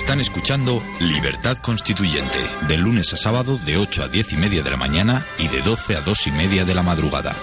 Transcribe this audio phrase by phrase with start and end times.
[0.00, 4.70] Están escuchando Libertad Constituyente, de lunes a sábado de 8 a 10 y media de
[4.70, 7.36] la mañana y de 12 a 2 y media de la madrugada.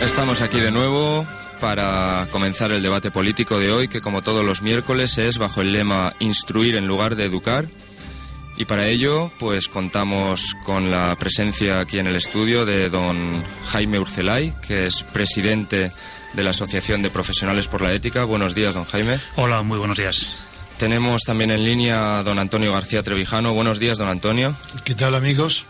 [0.00, 1.26] Estamos aquí de nuevo
[1.60, 5.72] para comenzar el debate político de hoy, que como todos los miércoles es bajo el
[5.74, 7.66] lema Instruir en lugar de educar.
[8.56, 14.00] Y para ello, pues contamos con la presencia aquí en el estudio de don Jaime
[14.00, 15.92] Urcelay, que es presidente de
[16.44, 18.24] la Asociación de Profesionales por la Ética.
[18.24, 19.18] Buenos días, don Jaime.
[19.36, 20.28] Hola, muy buenos días.
[20.78, 23.52] Tenemos también en línea a don Antonio García Trevijano.
[23.52, 24.54] Buenos días, don Antonio.
[24.84, 25.66] ¿Qué tal, amigos?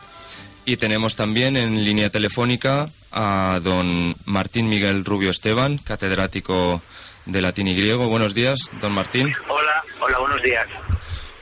[0.67, 6.83] Y tenemos también en línea telefónica a don Martín Miguel Rubio Esteban, catedrático
[7.25, 8.09] de latín y griego.
[8.09, 9.35] Buenos días, don Martín.
[9.49, 10.67] Hola, hola, buenos días.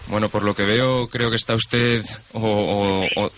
[0.07, 3.33] Bueno, por lo que veo, creo que está usted o, o- o-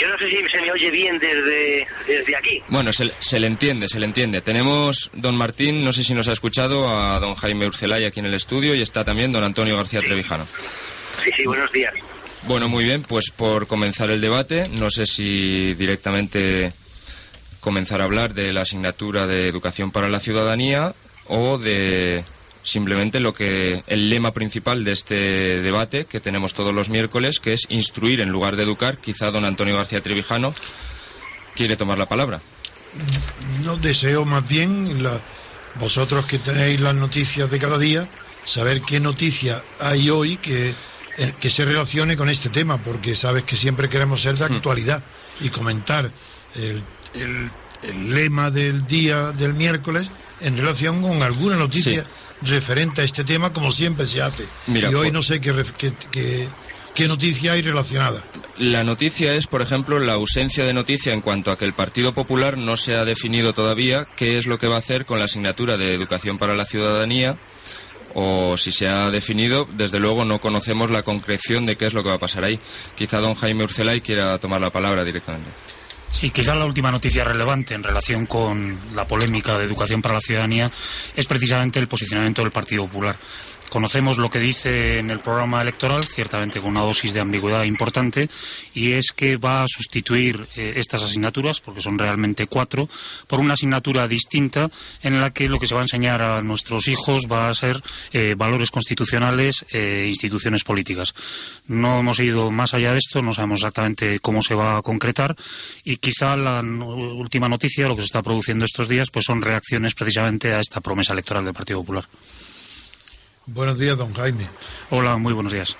[0.00, 2.62] Yo no sé si se me oye bien desde, desde aquí.
[2.68, 4.40] Bueno, se, se le entiende, se le entiende.
[4.42, 8.26] Tenemos, don Martín, no sé si nos ha escuchado, a don Jaime Urcelay aquí en
[8.26, 10.46] el estudio y está también don Antonio García Trevijano.
[11.22, 11.94] Sí, sí, buenos días.
[12.46, 16.72] Bueno, muy bien, pues por comenzar el debate, no sé si directamente
[17.60, 20.92] comenzar a hablar de la asignatura de educación para la ciudadanía
[21.28, 22.24] o de
[22.64, 25.14] simplemente lo que el lema principal de este
[25.62, 28.96] debate que tenemos todos los miércoles, que es instruir en lugar de educar.
[28.98, 30.52] Quizá don Antonio García Trevijano
[31.54, 32.40] quiere tomar la palabra.
[33.64, 35.20] No deseo más bien, la-
[35.80, 38.08] vosotros que tenéis las noticias de cada día,
[38.44, 40.70] saber qué noticia hay hoy que,
[41.18, 45.02] eh, que se relacione con este tema, porque sabes que siempre queremos ser de actualidad
[45.40, 46.10] y comentar
[46.56, 46.82] el,
[47.20, 47.50] el-
[47.82, 50.08] el lema del día del miércoles
[50.40, 52.06] en relación con alguna noticia
[52.42, 54.44] referente a este tema, como siempre se hace.
[54.66, 56.46] Mira, y hoy no sé qué, qué, qué-
[56.94, 58.22] qué noticia hay relacionada.
[58.58, 62.12] La noticia es, por ejemplo, la ausencia de noticia en cuanto a que el Partido
[62.14, 65.24] Popular no se ha definido todavía qué es lo que va a hacer con la
[65.24, 67.36] asignatura de educación para la ciudadanía
[68.16, 72.04] o si se ha definido, desde luego no conocemos la concreción de qué es lo
[72.04, 72.60] que va a pasar ahí.
[72.96, 75.50] Quizá don Jaime Urcelay quiera tomar la palabra directamente.
[76.14, 80.20] Sí, quizás la última noticia relevante en relación con la polémica de educación para la
[80.20, 80.70] ciudadanía
[81.16, 83.16] es precisamente el posicionamiento del Partido Popular.
[83.74, 88.30] Conocemos lo que dice en el programa electoral, ciertamente con una dosis de ambigüedad importante,
[88.72, 92.88] y es que va a sustituir eh, estas asignaturas, porque son realmente cuatro,
[93.26, 94.70] por una asignatura distinta
[95.02, 97.82] en la que lo que se va a enseñar a nuestros hijos va a ser
[98.12, 101.12] eh, valores constitucionales e instituciones políticas.
[101.66, 105.34] No hemos ido más allá de esto, no sabemos exactamente cómo se va a concretar
[105.82, 109.94] y quizá la última noticia, lo que se está produciendo estos días, pues son reacciones
[109.94, 112.04] precisamente a esta promesa electoral del Partido Popular.
[113.46, 114.48] Buenos días, don Jaime.
[114.88, 115.76] Hola, muy buenos días.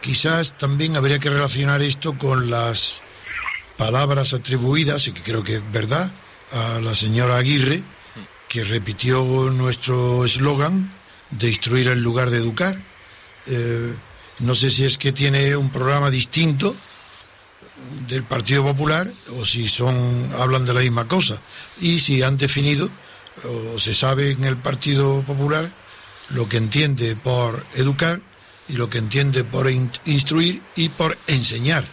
[0.00, 3.02] Quizás también habría que relacionar esto con las
[3.76, 6.10] palabras atribuidas, y que creo que es verdad,
[6.52, 7.82] a la señora Aguirre,
[8.48, 10.90] que repitió nuestro eslogan
[11.30, 12.74] de instruir en lugar de educar.
[13.46, 13.94] Eh,
[14.40, 16.74] no sé si es que tiene un programa distinto
[18.08, 19.94] del Partido Popular o si son
[20.38, 21.38] hablan de la misma cosa
[21.80, 22.88] y si han definido
[23.44, 25.68] o se sabe en el Partido Popular
[26.30, 28.20] lo que entiende por educar
[28.68, 31.84] y lo que entiende por in- instruir y por enseñar.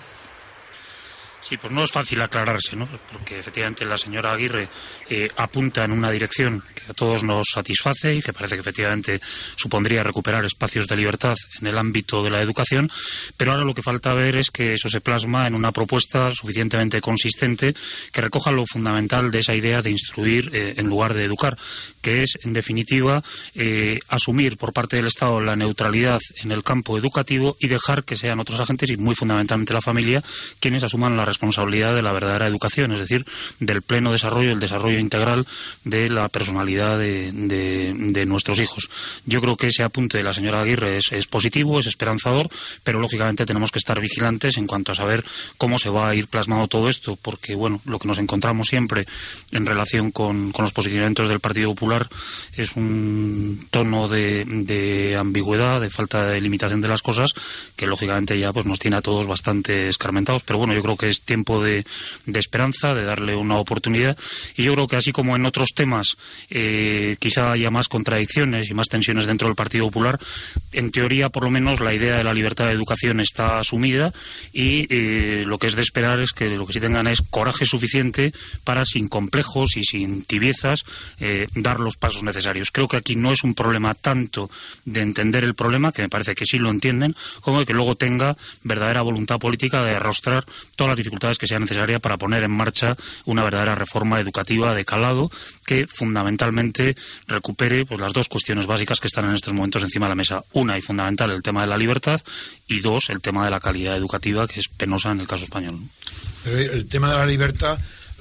[1.53, 2.87] Sí, pues no es fácil aclararse, ¿no?
[3.11, 4.67] Porque efectivamente la señora Aguirre
[5.07, 9.21] eh, apunta en una dirección que a todos nos satisface y que parece que efectivamente
[9.55, 12.89] supondría recuperar espacios de libertad en el ámbito de la educación,
[13.37, 17.01] pero ahora lo que falta ver es que eso se plasma en una propuesta suficientemente
[17.01, 17.75] consistente
[18.11, 21.55] que recoja lo fundamental de esa idea de instruir eh, en lugar de educar,
[22.01, 23.23] que es, en definitiva,
[23.53, 28.15] eh, asumir por parte del Estado la neutralidad en el campo educativo y dejar que
[28.15, 30.23] sean otros agentes y muy fundamentalmente la familia
[30.59, 33.25] quienes asuman la responsabilidad responsabilidad de la verdadera educación, es decir,
[33.59, 35.45] del pleno desarrollo, el desarrollo integral
[35.83, 38.89] de la personalidad de, nuestros hijos.
[39.25, 42.49] Yo creo que ese apunte de la señora Aguirre es, positivo, es esperanzador,
[42.83, 45.25] pero lógicamente tenemos que estar vigilantes en cuanto a saber
[45.57, 49.05] cómo se va a ir plasmado todo esto, porque bueno, lo que nos encontramos siempre
[49.51, 52.07] en relación con, los posicionamientos del Partido Popular
[52.55, 57.31] es un tono de, de ambigüedad, de falta de limitación de las cosas,
[57.75, 60.43] que lógicamente ya pues nos tiene a todos bastante escarmentados.
[60.43, 61.83] Pero bueno, yo creo que es tiempo de,
[62.27, 64.15] de esperanza, de darle una oportunidad.
[64.55, 66.15] Y yo creo que así como en otros temas
[66.51, 70.19] eh, quizá haya más contradicciones y más tensiones dentro del Partido Popular,
[70.73, 74.13] en teoría por lo menos la idea de la libertad de educación está asumida
[74.51, 77.65] y eh, lo que es de esperar es que lo que sí tengan es coraje
[77.65, 78.31] suficiente
[78.63, 80.83] para sin complejos y sin tibiezas
[81.19, 82.69] eh, dar los pasos necesarios.
[82.69, 84.51] Creo que aquí no es un problema tanto
[84.85, 87.95] de entender el problema, que me parece que sí lo entienden, como de que luego
[87.95, 90.45] tenga verdadera voluntad política de arrostrar
[90.75, 92.95] todas las dificultades que sean necesarias para poner en marcha
[93.25, 95.31] una verdadera reforma educativa de calado
[95.65, 96.95] que fundamentalmente
[97.27, 100.43] recupere pues, las dos cuestiones básicas que están en estos momentos encima de la mesa.
[100.53, 102.19] Una y fundamental, el tema de la libertad
[102.67, 105.79] y dos, el tema de la calidad educativa, que es penosa en el caso español.
[106.45, 107.79] el tema de la libertad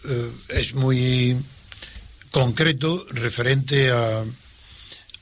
[0.09, 1.37] eh, es muy
[2.31, 4.23] concreto referente a,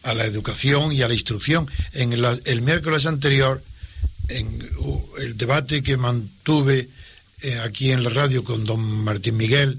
[0.02, 1.68] a la educación y a la instrucción.
[1.92, 3.62] En el miércoles anterior,
[4.28, 4.70] en
[5.18, 6.88] el debate que mantuve
[7.42, 9.78] eh, aquí en la radio con don Martín Miguel,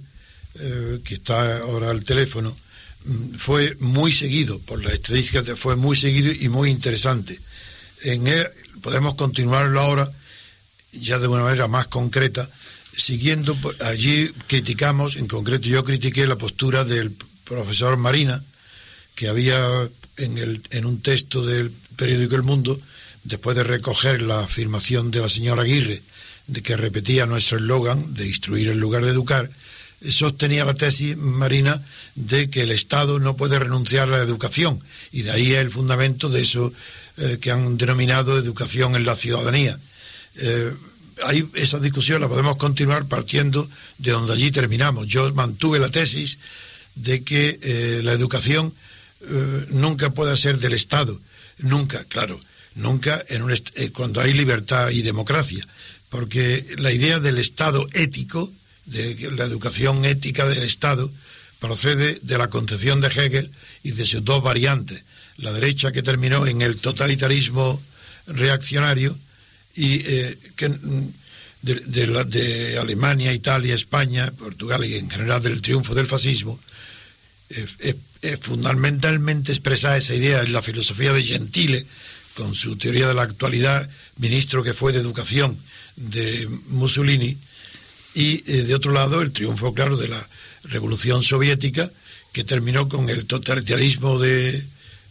[0.59, 2.55] eh, que está ahora al teléfono,
[3.05, 7.39] mm, fue muy seguido, por las estadísticas fue muy seguido y muy interesante.
[8.81, 10.11] Podemos continuarlo ahora,
[10.91, 12.49] ya de una manera más concreta,
[12.97, 17.11] siguiendo, allí criticamos, en concreto yo critiqué la postura del
[17.45, 18.43] profesor Marina,
[19.15, 19.59] que había
[20.17, 22.79] en, el, en un texto del periódico El Mundo,
[23.23, 26.01] después de recoger la afirmación de la señora Aguirre,
[26.51, 29.49] de que repetía nuestro eslogan de instruir en lugar de educar,
[30.09, 31.81] sostenía la tesis marina
[32.15, 34.81] de que el Estado no puede renunciar a la educación,
[35.11, 36.73] y de ahí el fundamento de eso
[37.17, 39.79] eh, que han denominado educación en la ciudadanía.
[40.35, 40.73] Eh,
[41.23, 45.07] ahí esa discusión la podemos continuar partiendo de donde allí terminamos.
[45.07, 46.39] Yo mantuve la tesis
[46.95, 48.73] de que eh, la educación
[49.69, 51.19] nunca puede ser del Estado,
[51.59, 52.41] nunca, claro,
[52.73, 53.23] nunca
[53.93, 55.63] cuando hay libertad y democracia,
[56.11, 58.51] porque la idea del Estado ético,
[58.85, 61.09] de la educación ética del Estado,
[61.59, 63.49] procede de la concepción de Hegel
[63.81, 65.03] y de sus dos variantes,
[65.37, 67.81] la derecha que terminó en el totalitarismo
[68.27, 69.17] reaccionario
[69.73, 69.99] y
[70.57, 71.13] que mm,
[71.61, 76.59] de, de, Alemania, Italia, España, Portugal y en general del triunfo del fascismo,
[78.41, 81.85] fundamentalmente expresada esa idea en la filosofía de Gentile,
[82.35, 85.57] con su teoría de la actualidad, ministro que fue de educación
[85.95, 87.37] de Mussolini,
[88.13, 90.29] y eh, de otro lado el triunfo, claro, de la
[90.63, 91.89] revolución soviética,
[92.31, 94.63] que terminó con el totalitarismo de,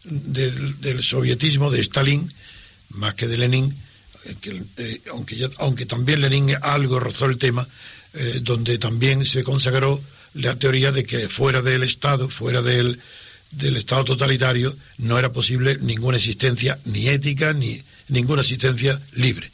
[0.04, 2.32] del sovietismo de Stalin,
[2.90, 3.74] más que de Lenin,
[4.40, 7.66] que, eh, aunque, aunque también Lenin algo rozó el tema,
[8.14, 10.00] eh, donde también se consagró
[10.34, 12.98] la teoría de que fuera del Estado, fuera del,
[13.52, 19.50] del Estado totalitario, no era posible ninguna existencia ni ética ni ninguna existencia libre.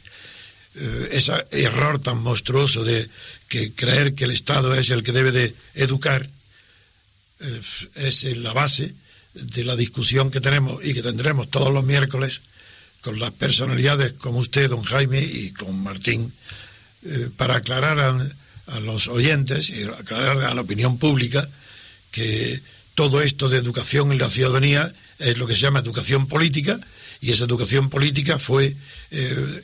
[0.79, 3.09] Eh, ese error tan monstruoso de
[3.49, 6.29] que creer que el Estado es el que debe de educar
[7.95, 8.95] es la base
[9.35, 12.41] de la discusión que tenemos y que tendremos todos los miércoles
[13.03, 16.33] con las personalidades como usted, don Jaime, y con Martín,
[17.05, 21.47] eh, para aclarar a, los oyentes y aclarar a la opinión pública
[22.11, 22.61] que
[22.97, 26.77] todo esto de educación en la ciudadanía es lo que se llama educación política
[27.21, 28.75] y esa educación política fue
[29.13, 29.63] eh,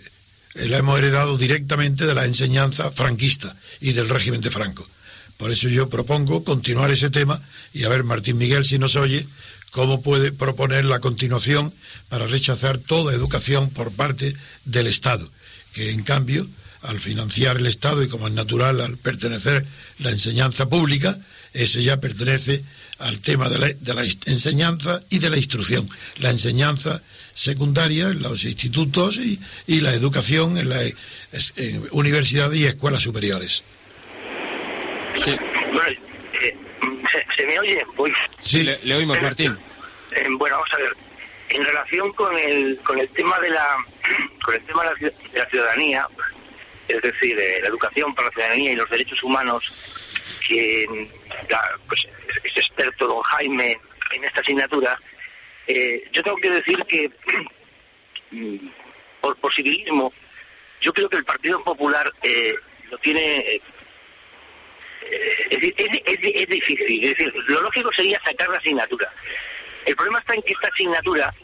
[0.54, 4.87] la hemos heredado directamente de la enseñanza franquista y del régimen de Franco.
[5.37, 7.40] Por eso yo propongo continuar ese tema
[7.73, 9.26] y a ver Martín Miguel si nos oye
[9.73, 11.73] ¿Cómo puede proponer la continuación
[12.11, 15.26] para rechazar toda educación por parte del Estado?
[15.73, 16.47] Que en cambio,
[16.82, 19.64] al financiar el Estado y como es natural al pertenecer
[19.99, 21.18] la enseñanza pública,
[21.54, 22.62] ese ya pertenece
[22.99, 23.59] al tema de
[23.94, 25.88] la, enseñanza y de la instrucción.
[26.18, 27.00] La enseñanza
[27.34, 30.94] secundaria en los institutos y, la educación en las
[31.90, 33.64] universidades y escuelas superiores.
[35.16, 35.36] Sí.
[37.36, 37.78] ¿Se, me oye?
[38.40, 39.56] Sí, le, oímos, Martín.
[40.12, 40.92] Eh, bueno, vamos a ver.
[41.50, 43.76] En relación con el, con el tema de la
[44.44, 46.06] con el tema de la, ciudadanía,
[46.88, 49.72] es decir, la educación para la ciudadanía y los derechos humanos,
[50.46, 50.86] que
[51.88, 52.00] pues,
[52.44, 53.78] es experto don Jaime
[54.12, 54.98] en esta asignatura,
[55.66, 57.11] eh, yo tengo que decir que
[59.21, 60.12] por posibilismo,
[60.81, 62.54] yo creo que el Partido Popular eh,
[62.90, 63.61] lo tiene
[65.50, 69.11] Es, es, difícil, es decir, lo lógico sería sacar la asignatura.
[69.85, 71.35] El problema está en que esta asignatura,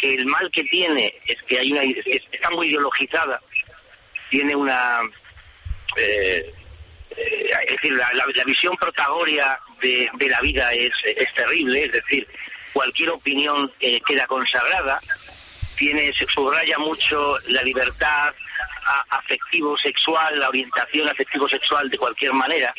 [0.00, 3.40] que el mal que tiene es que hay una está muy ideologizada,
[4.30, 5.00] tiene una
[5.96, 6.52] eh,
[7.16, 12.26] eh, es decir, la, visión protagórica de, la vida es, es, terrible, es decir,
[12.74, 15.00] cualquier opinión eh, queda consagrada,
[15.78, 18.34] tiene, se subraya mucho la libertad
[19.08, 22.74] afectivo-sexual, la orientación afectivo-sexual de cualquier manera.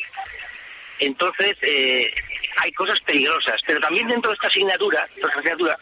[1.00, 2.14] Entonces, eh,
[2.58, 5.76] hay cosas peligrosas, pero también dentro de esta asignatura, esta asignatura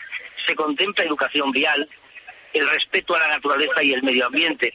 [0.46, 1.86] se contempla educación vial,
[2.54, 4.72] el respeto a la naturaleza y el medio ambiente.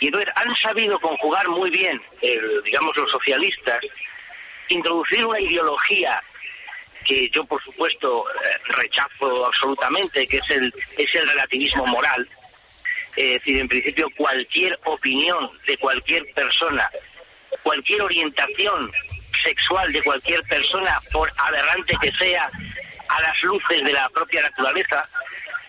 [0.00, 2.00] Y entonces han sabido conjugar muy bien,
[2.64, 3.78] digamos, los socialistas,
[4.68, 6.22] introducir una ideología
[7.02, 12.28] que yo, por supuesto, eh, rechazo absolutamente, que es el, es el relativismo moral.
[13.16, 16.88] Es decir, en principio, cualquier opinión de cualquier persona,
[17.62, 18.90] cualquier orientación
[19.44, 22.48] sexual de cualquier persona, por aberrante que sea,
[23.08, 25.06] a las luces de la propia naturaleza,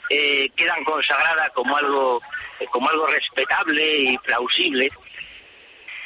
[0.10, 2.22] eh, quedan consagradas como algo
[2.70, 4.90] como algo respetable y plausible.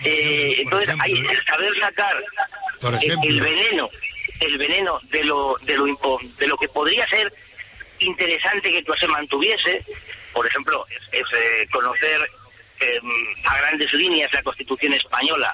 [0.04, 2.24] Eh, entonces hay el saber sacar
[3.02, 3.90] el, veneno,
[4.40, 7.32] el veneno de lo de lo de lo que podría ser
[8.00, 9.84] interesante que se mantuviese,
[10.34, 12.30] por ejemplo, es, eh, conocer
[12.80, 15.54] em, a grandes líneas la Constitución española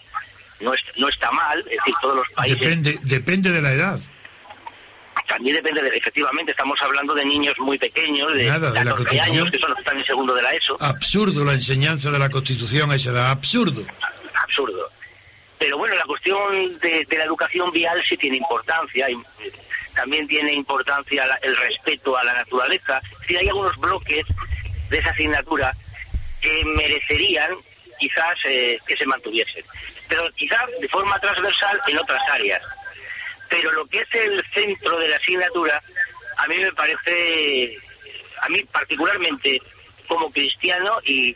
[0.59, 2.59] no, no está mal, es decir, todos los países...
[2.59, 3.99] Depende, depende de la edad
[5.27, 9.49] también depende de, efectivamente, estamos hablando de niños muy pequeños, de, Nada, de 14 años,
[9.49, 10.77] que son los que están en segundo de la ESO.
[10.79, 13.83] Absurdo la enseñanza de la Constitución a esa edad, absurdo.
[14.43, 14.89] Absurdo.
[15.63, 19.15] Pero bueno, la cuestión de, la educación vial sí tiene importancia, y
[19.95, 23.01] también tiene importancia el respeto a la naturaleza.
[23.25, 24.25] Si hay algunos bloques
[24.89, 25.73] de esa asignatura
[26.41, 27.55] que merecerían
[27.97, 29.63] quizás eh, que se mantuviesen,
[30.09, 32.61] pero quizás de forma transversal en otras áreas
[33.47, 35.81] pero lo que es el centro de la asignatura,
[36.37, 37.77] a mí me parece,
[38.41, 39.61] a mí particularmente
[40.09, 41.33] como cristiano, y,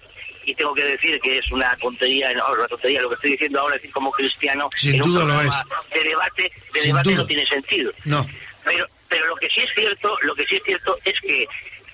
[0.56, 3.76] tengo que decir que es una tontería, no, una tontería lo que estoy diciendo ahora,
[3.76, 5.56] decir como cristiano, Sin duda lo es.
[5.94, 7.92] de debate, de debate no tiene sentido.
[8.06, 8.26] No.
[8.64, 11.48] Pero, pero lo que sí es cierto, lo que sí es cierto es que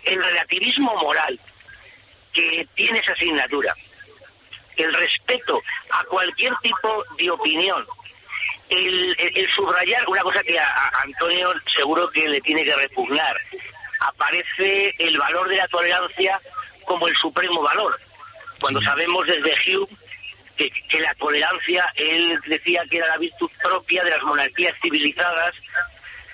[0.06, 1.40] el relativismo moral
[2.34, 3.74] que tiene esa asignatura,
[4.76, 7.86] el respeto a cualquier tipo de opinión,
[8.70, 13.40] el, subrayar una cosa que a, Antonio seguro que le tiene que repugnar.
[14.00, 16.40] Aparece el valor de la tolerancia
[16.86, 17.98] como el supremo valor.
[18.64, 19.88] Cuando sabemos desde Hume
[20.56, 25.54] que, que, la tolerancia, él decía que era la virtud propia de las monarquías civilizadas,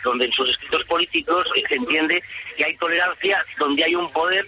[0.03, 2.21] donde en sus escritos políticos se entiende
[2.55, 4.45] que hay tolerancia donde hay un poder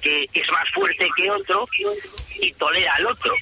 [0.00, 1.68] que es más fuerte que otro
[2.40, 3.34] y tolera al otro.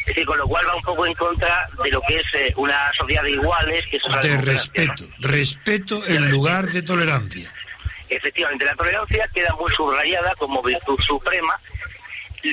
[0.00, 2.52] Es decir, con lo cual va un poco en contra de lo que es eh,
[2.56, 3.86] una sociedad de iguales.
[3.88, 7.52] Que es de respeto, respeto en lugar de tolerancia.
[8.08, 11.54] Efectivamente, la tolerancia queda muy subrayada como virtud suprema.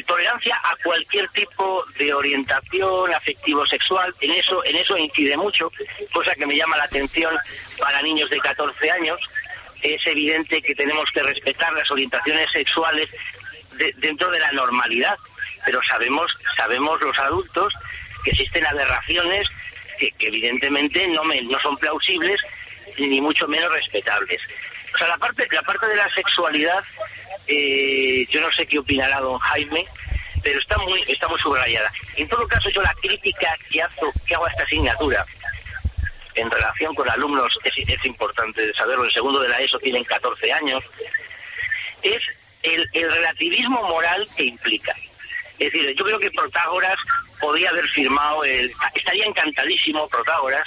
[0.05, 5.72] Tolerancia a cualquier tipo de orientación afectivo-sexual, en eso, en eso incide mucho,
[6.13, 7.36] cosa que me llama la atención
[7.79, 9.19] para niños de 14 años.
[9.81, 13.10] Es evidente que tenemos que respetar las orientaciones sexuales
[13.98, 15.17] dentro de la normalidad
[15.65, 17.74] pero sabemos, sabemos los adultos
[18.24, 19.48] que existen aberraciones
[19.98, 22.39] que, evidentemente no, me, no son plausibles
[22.98, 24.39] ni mucho menos respetables.
[24.93, 26.84] O sea, la parte, la parte de la sexualidad,
[27.49, 29.85] eh, yo no sé qué opinará don Jaime,
[30.43, 31.91] pero está muy, está muy subrayada.
[32.15, 35.25] En todo caso, yo la crítica que hago, a esta asignatura
[36.35, 40.53] en relación con alumnos, es, es importante saberlo, el segundo de la ESO tienen 14
[40.53, 40.83] años,
[42.03, 42.21] es
[42.63, 44.95] el, el relativismo moral que implica.
[45.57, 46.97] Es decir, yo creo que Protágoras
[47.41, 48.71] podría haber firmado el...
[48.95, 50.65] Estaría encantadísimo Protágoras,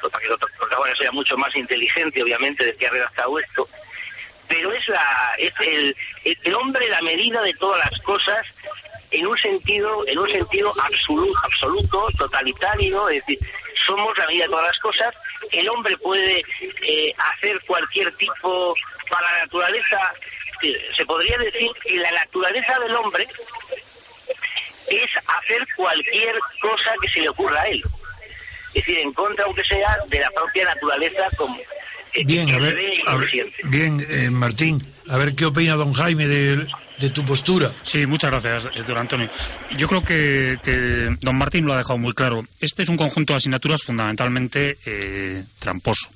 [0.00, 3.68] para que Protágoras sea mucho más inteligente, obviamente, de que ha redactado esto,
[4.48, 8.46] pero es, la, es el, el hombre la medida de todas las cosas
[9.10, 13.38] en un sentido en un sentido absoluto, absoluto totalitario es decir
[13.86, 15.14] somos la medida de todas las cosas
[15.50, 16.42] el hombre puede
[16.86, 18.74] eh, hacer cualquier tipo
[19.10, 20.12] para la naturaleza
[20.96, 23.26] se podría decir que la naturaleza del hombre
[24.90, 27.82] es hacer cualquier cosa que se le ocurra a él.
[28.74, 31.58] Es decir, en contra, aunque sea, de la propia naturaleza como
[32.24, 33.28] bien, a ver,
[33.64, 36.66] bien, eh, Martín, a ver qué opina don Jaime de,
[37.12, 37.70] tu postura.
[37.82, 39.28] Sí, muchas gracias, don Antonio.
[39.76, 42.44] Yo creo que, don Martín lo ha dejado muy claro.
[42.60, 46.08] Este es un conjunto de asignaturas fundamentalmente eh, tramposo.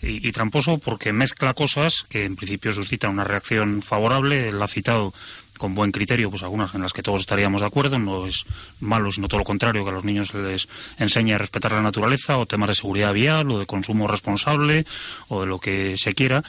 [0.00, 4.50] Y, y, tramposo porque mezcla cosas que en principio suscitan una reacción favorable.
[4.50, 5.12] Él ha citado
[5.58, 8.44] con buen criterio, pues algunas en las que todos estaríamos de acuerdo, no es
[8.80, 12.38] malo, sino todo lo contrario, que a los niños les enseñe a respetar la naturaleza,
[12.38, 14.86] o temas de seguridad vial, o de consumo responsable,
[15.28, 16.42] o de lo que se quiera,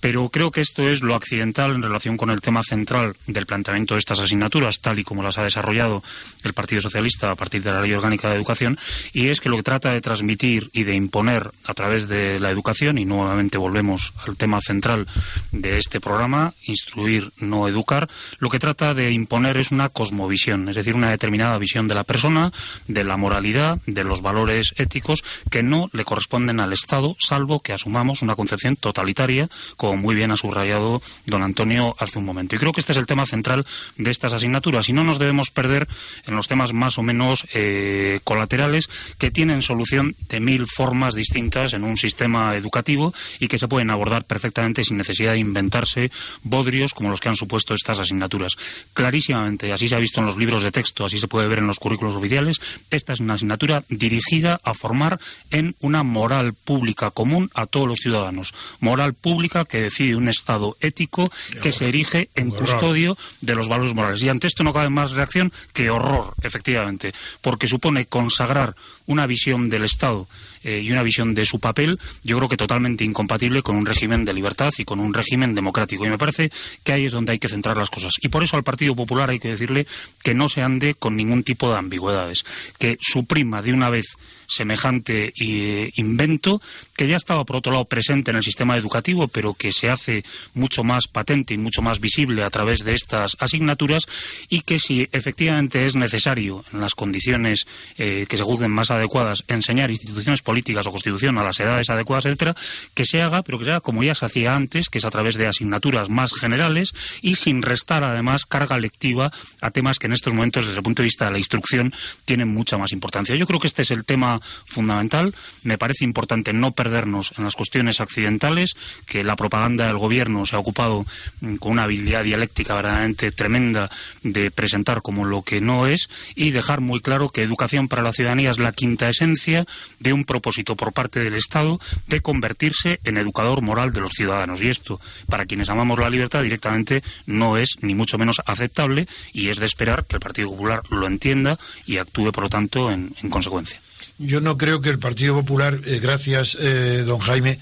[0.00, 3.94] pero creo que esto es lo accidental en relación con el tema central del planteamiento
[3.94, 6.02] de estas asignaturas, tal y como las ha desarrollado
[6.42, 8.78] el Partido Socialista a partir de la Ley Orgánica de Educación,
[9.12, 12.50] y es que lo que trata de transmitir y de imponer a través de la
[12.50, 15.06] educación, y nuevamente volvemos al tema central
[15.52, 18.08] de este programa, instruir, no educar,
[18.38, 22.04] lo que trata de imponer es una cosmovisión, es decir, una determinada visión de la
[22.04, 22.52] persona,
[22.86, 27.72] de la moralidad, de los valores éticos que no le corresponden al Estado, salvo que
[27.72, 32.54] asumamos una concepción totalitaria, como muy bien ha subrayado don Antonio hace un momento.
[32.54, 35.50] Y creo que este es el tema central de estas asignaturas y no nos debemos
[35.50, 35.88] perder
[36.26, 41.72] en los temas más o menos eh, colaterales que tienen solución de mil formas distintas
[41.72, 46.10] en un sistema educativo y que se pueden abordar perfectamente sin necesidad de inventarse
[46.42, 48.45] bodrios como los que han supuesto estas asignaturas.
[48.94, 51.66] Clarísimamente, así se ha visto en los libros de texto, así se puede ver en
[51.66, 52.60] los currículos oficiales,
[52.90, 55.18] esta es una asignatura dirigida a formar
[55.50, 58.54] en una moral pública común a todos los ciudadanos.
[58.80, 61.30] Moral pública que decide un Estado ético
[61.62, 64.22] que se erige en custodio de los valores morales.
[64.22, 68.76] Y ante esto no cabe más reacción que horror, efectivamente, porque supone consagrar
[69.06, 70.28] una visión del Estado
[70.66, 74.24] eh, y una visión de su papel, yo creo que totalmente incompatible con un régimen
[74.24, 76.04] de libertad y con un régimen democrático.
[76.04, 76.50] Y me parece
[76.82, 78.14] que ahí es donde hay que centrar las cosas.
[78.20, 79.86] Y por eso al Partido Popular hay que decirle
[80.24, 82.44] que no se ande con ningún tipo de ambigüedades,
[82.80, 86.60] que suprima de una vez semejante eh, invento
[86.96, 90.24] que ya estaba por otro lado presente en el sistema educativo, pero que se hace
[90.54, 94.04] mucho más patente y mucho más visible a través de estas asignaturas
[94.48, 97.66] y que si efectivamente es necesario en las condiciones
[97.98, 102.26] eh, que se juzguen más adecuadas enseñar instituciones políticas o constitución a las edades adecuadas,
[102.26, 102.54] etcétera,
[102.94, 105.10] que se haga, pero que se haga como ya se hacía antes, que es a
[105.10, 110.12] través de asignaturas más generales y sin restar además carga lectiva a temas que en
[110.12, 111.92] estos momentos desde el punto de vista de la instrucción
[112.24, 113.34] tienen mucha más importancia.
[113.36, 115.34] Yo creo que este es el tema fundamental.
[115.62, 118.76] Me parece importante no perdernos en las cuestiones accidentales,
[119.06, 121.06] que la propaganda del gobierno se ha ocupado
[121.40, 123.90] mm, con una habilidad dialéctica verdaderamente tremenda
[124.22, 128.12] de presentar como lo que no es y dejar muy claro que educación para la
[128.12, 129.66] ciudadanía es la quinta esencia
[130.00, 134.60] de un propósito por parte del Estado de convertirse en educador moral de los ciudadanos.
[134.60, 139.48] Y esto, para quienes amamos la libertad, directamente no es ni mucho menos aceptable y
[139.48, 143.14] es de esperar que el Partido Popular lo entienda y actúe, por lo tanto, en,
[143.22, 143.80] en consecuencia.
[144.18, 147.58] Yo no creo que el Partido Popular, eh, gracias eh, don Jaime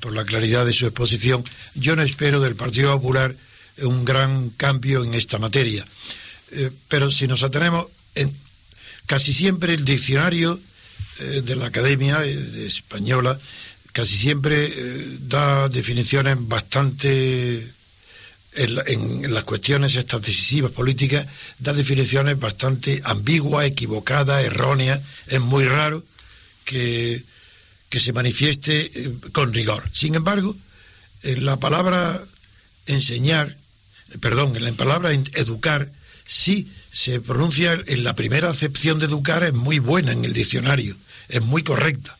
[0.00, 1.42] por la claridad de su exposición,
[1.74, 3.34] yo no espero del Partido Popular
[3.82, 5.84] un gran cambio en esta materia.
[6.52, 8.32] Eh, pero si nos atenemos, en,
[9.06, 10.58] casi siempre el diccionario
[11.20, 13.38] eh, de la Academia eh, Española
[13.92, 14.70] casi siempre
[15.20, 17.66] da definiciones bastante
[18.56, 21.26] en, las cuestiones estas decisivas políticas
[21.58, 25.00] da definiciones bastante ambiguas, equivocadas, erróneas.
[25.28, 26.02] Es muy raro
[26.64, 27.22] que,
[27.88, 29.84] que se manifieste eh, con rigor.
[29.92, 30.54] Sin embargo,
[31.22, 32.22] en la palabra
[32.86, 33.56] enseñar,
[34.20, 35.90] perdón, en la palabra educar,
[36.26, 40.96] sí se pronuncia en la primera acepción de educar es muy buena en el diccionario,
[41.28, 42.16] es muy correcta,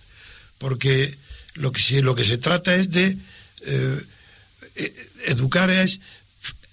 [0.59, 1.17] porque
[1.55, 3.17] lo que, lo que se trata es de
[3.63, 4.05] eh,
[4.75, 6.01] eh, educar es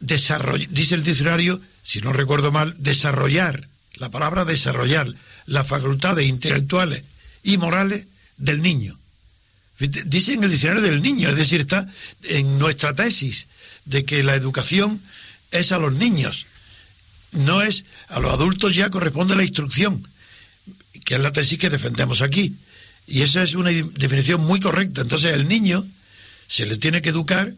[0.04, 5.14] dice el diccionario, si no recuerdo mal, desarrollar, la palabra desarrollar
[5.46, 7.04] las facultades intelectuales
[7.44, 8.98] y morales del niño.
[9.80, 11.86] Dice en el diccionario del niño, es decir, está
[12.24, 13.48] en nuestra tesis
[13.86, 15.02] de que la educación
[15.52, 16.46] es a los niños,
[17.32, 20.06] no es a los adultos ya corresponde la instrucción,
[21.04, 22.56] que es la tesis que defendemos aquí.
[23.08, 25.02] Y esa es una definición muy correcta.
[25.02, 25.86] Entonces el niño
[26.48, 27.54] se le tiene que educar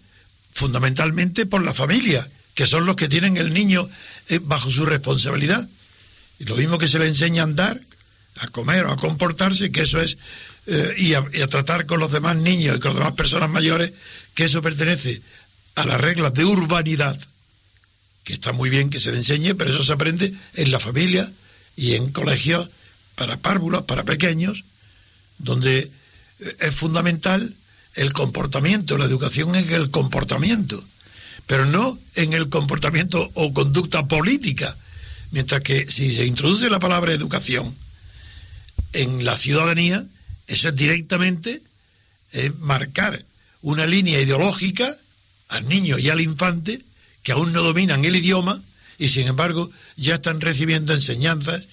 [0.53, 3.87] fundamentalmente por la familia, que son los que tienen el niño
[4.29, 5.67] eh, bajo su responsabilidad.
[6.39, 7.79] Y lo mismo que se le enseña a andar,
[8.37, 10.17] a comer o a comportarse, que eso es,
[10.65, 13.49] eh, y, a, y, a, tratar con los demás niños y con las demás personas
[13.49, 13.91] mayores,
[14.33, 15.21] que eso pertenece
[15.75, 17.19] a las reglas de urbanidad,
[18.23, 21.29] que está muy bien que se le enseñe, pero eso se aprende en la familia
[21.75, 22.69] y en colegios
[23.15, 24.63] para párvulos, para pequeños,
[25.37, 25.91] donde
[26.39, 27.53] eh, es fundamental
[27.95, 30.83] el comportamiento, la educación en el comportamiento,
[31.47, 34.75] pero no en el comportamiento o conducta política.
[35.31, 37.73] Mientras que si se introduce la palabra educación
[38.93, 40.05] en la ciudadanía,
[40.47, 41.61] eso es directamente
[42.33, 43.23] eh, marcar
[43.61, 44.95] una línea ideológica
[45.49, 46.81] al niño y al infante
[47.23, 48.61] que aún no dominan el idioma
[48.97, 51.63] y sin embargo ya están recibiendo enseñanzas,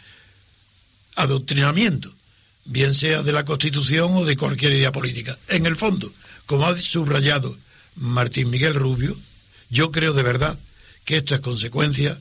[1.15, 2.13] adoctrinamiento
[2.65, 5.37] bien sea de la Constitución o de cualquier idea política.
[5.49, 6.13] En el fondo,
[6.47, 7.57] como ha subrayado
[7.97, 9.17] Martín Miguel Rubio,
[9.73, 10.57] yo creo de verdad
[11.07, 12.17] que esto es consecuencia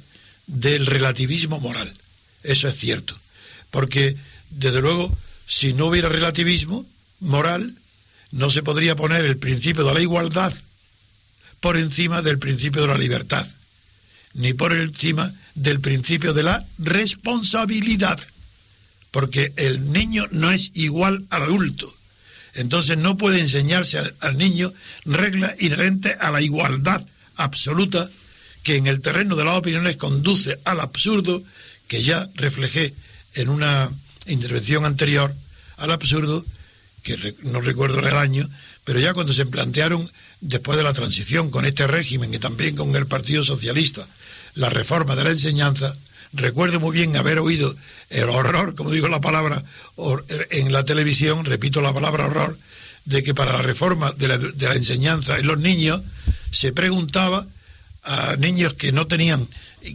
[0.48, 1.94] del relativismo moral.
[2.44, 3.16] Eso es cierto.
[3.70, 4.16] Porque,
[4.50, 6.86] desde luego, si no hubiera relativismo
[7.20, 7.76] moral,
[8.32, 10.54] no se podría poner el principio de la igualdad
[11.60, 13.46] por encima del principio de la libertad,
[14.34, 18.20] ni por encima del principio de la responsabilidad,
[19.12, 21.94] porque el niño no es igual al adulto.
[22.54, 27.06] Entonces no puede enseñarse al, niño reglas inherentes a la igualdad
[27.44, 28.10] absoluta
[28.64, 31.42] que en el terreno de las opiniones conduce al absurdo
[31.88, 32.94] que ya reflejé
[33.36, 33.90] en una
[34.28, 35.34] intervención anterior,
[35.78, 36.46] al absurdo,
[37.04, 38.48] que no recuerdo el año,
[38.84, 40.10] pero ya cuando se plantearon
[40.42, 44.06] después de la transición con este régimen y también con el Partido Socialista,
[44.56, 45.96] la reforma de la enseñanza,
[46.34, 47.76] recuerdo muy bien haber oído
[48.10, 49.64] el horror, como digo la palabra,
[50.50, 52.58] en la televisión, repito la palabra horror,
[53.06, 56.02] de que para la reforma de la enseñanza en los niños
[56.52, 57.46] se preguntaba
[58.04, 59.48] a niños que no tenían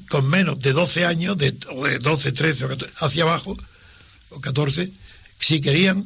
[0.09, 2.67] con menos de 12 años, de 12, 13
[2.99, 3.57] hacia abajo,
[4.31, 4.91] o 14,
[5.39, 6.05] si querían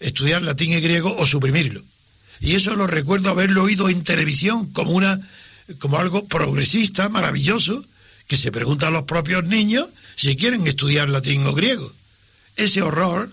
[0.00, 1.82] estudiar latín y griego o suprimirlo.
[2.40, 5.20] Y eso lo recuerdo haberlo oído en televisión como una
[5.78, 7.84] como algo progresista, maravilloso,
[8.26, 11.92] que se pregunta a los propios niños si quieren estudiar latín o griego.
[12.56, 13.30] Ese horror,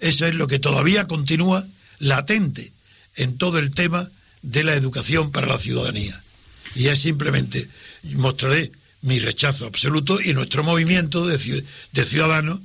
[0.00, 1.64] eso es lo que todavía continúa
[1.98, 2.72] latente
[3.16, 4.08] en todo el tema
[4.44, 6.20] de la educación para la ciudadanía.
[6.74, 7.68] Y es simplemente,
[8.14, 8.70] mostraré
[9.02, 12.58] mi rechazo absoluto y nuestro movimiento de, de ciudadanos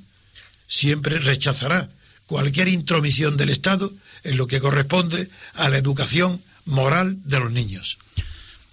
[0.67, 1.89] siempre rechazará
[2.25, 3.91] cualquier intromisión del Estado
[4.23, 7.97] en lo que corresponde a la educación moral de los niños.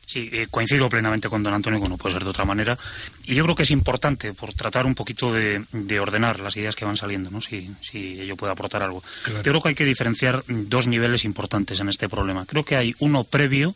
[0.07, 2.79] Sí, eh, coincido plenamente con don Antonio, como no puede ser de otra manera.
[3.25, 5.65] Y yo creo que es importante, por tratar un poquito de,
[5.99, 7.41] ordenar las ideas que van saliendo, ¿no?
[7.41, 9.03] si, si ello puede aportar algo.
[9.27, 12.47] Yo creo que hay que diferenciar dos niveles importantes en este problema.
[12.47, 13.75] Creo que hay uno previo,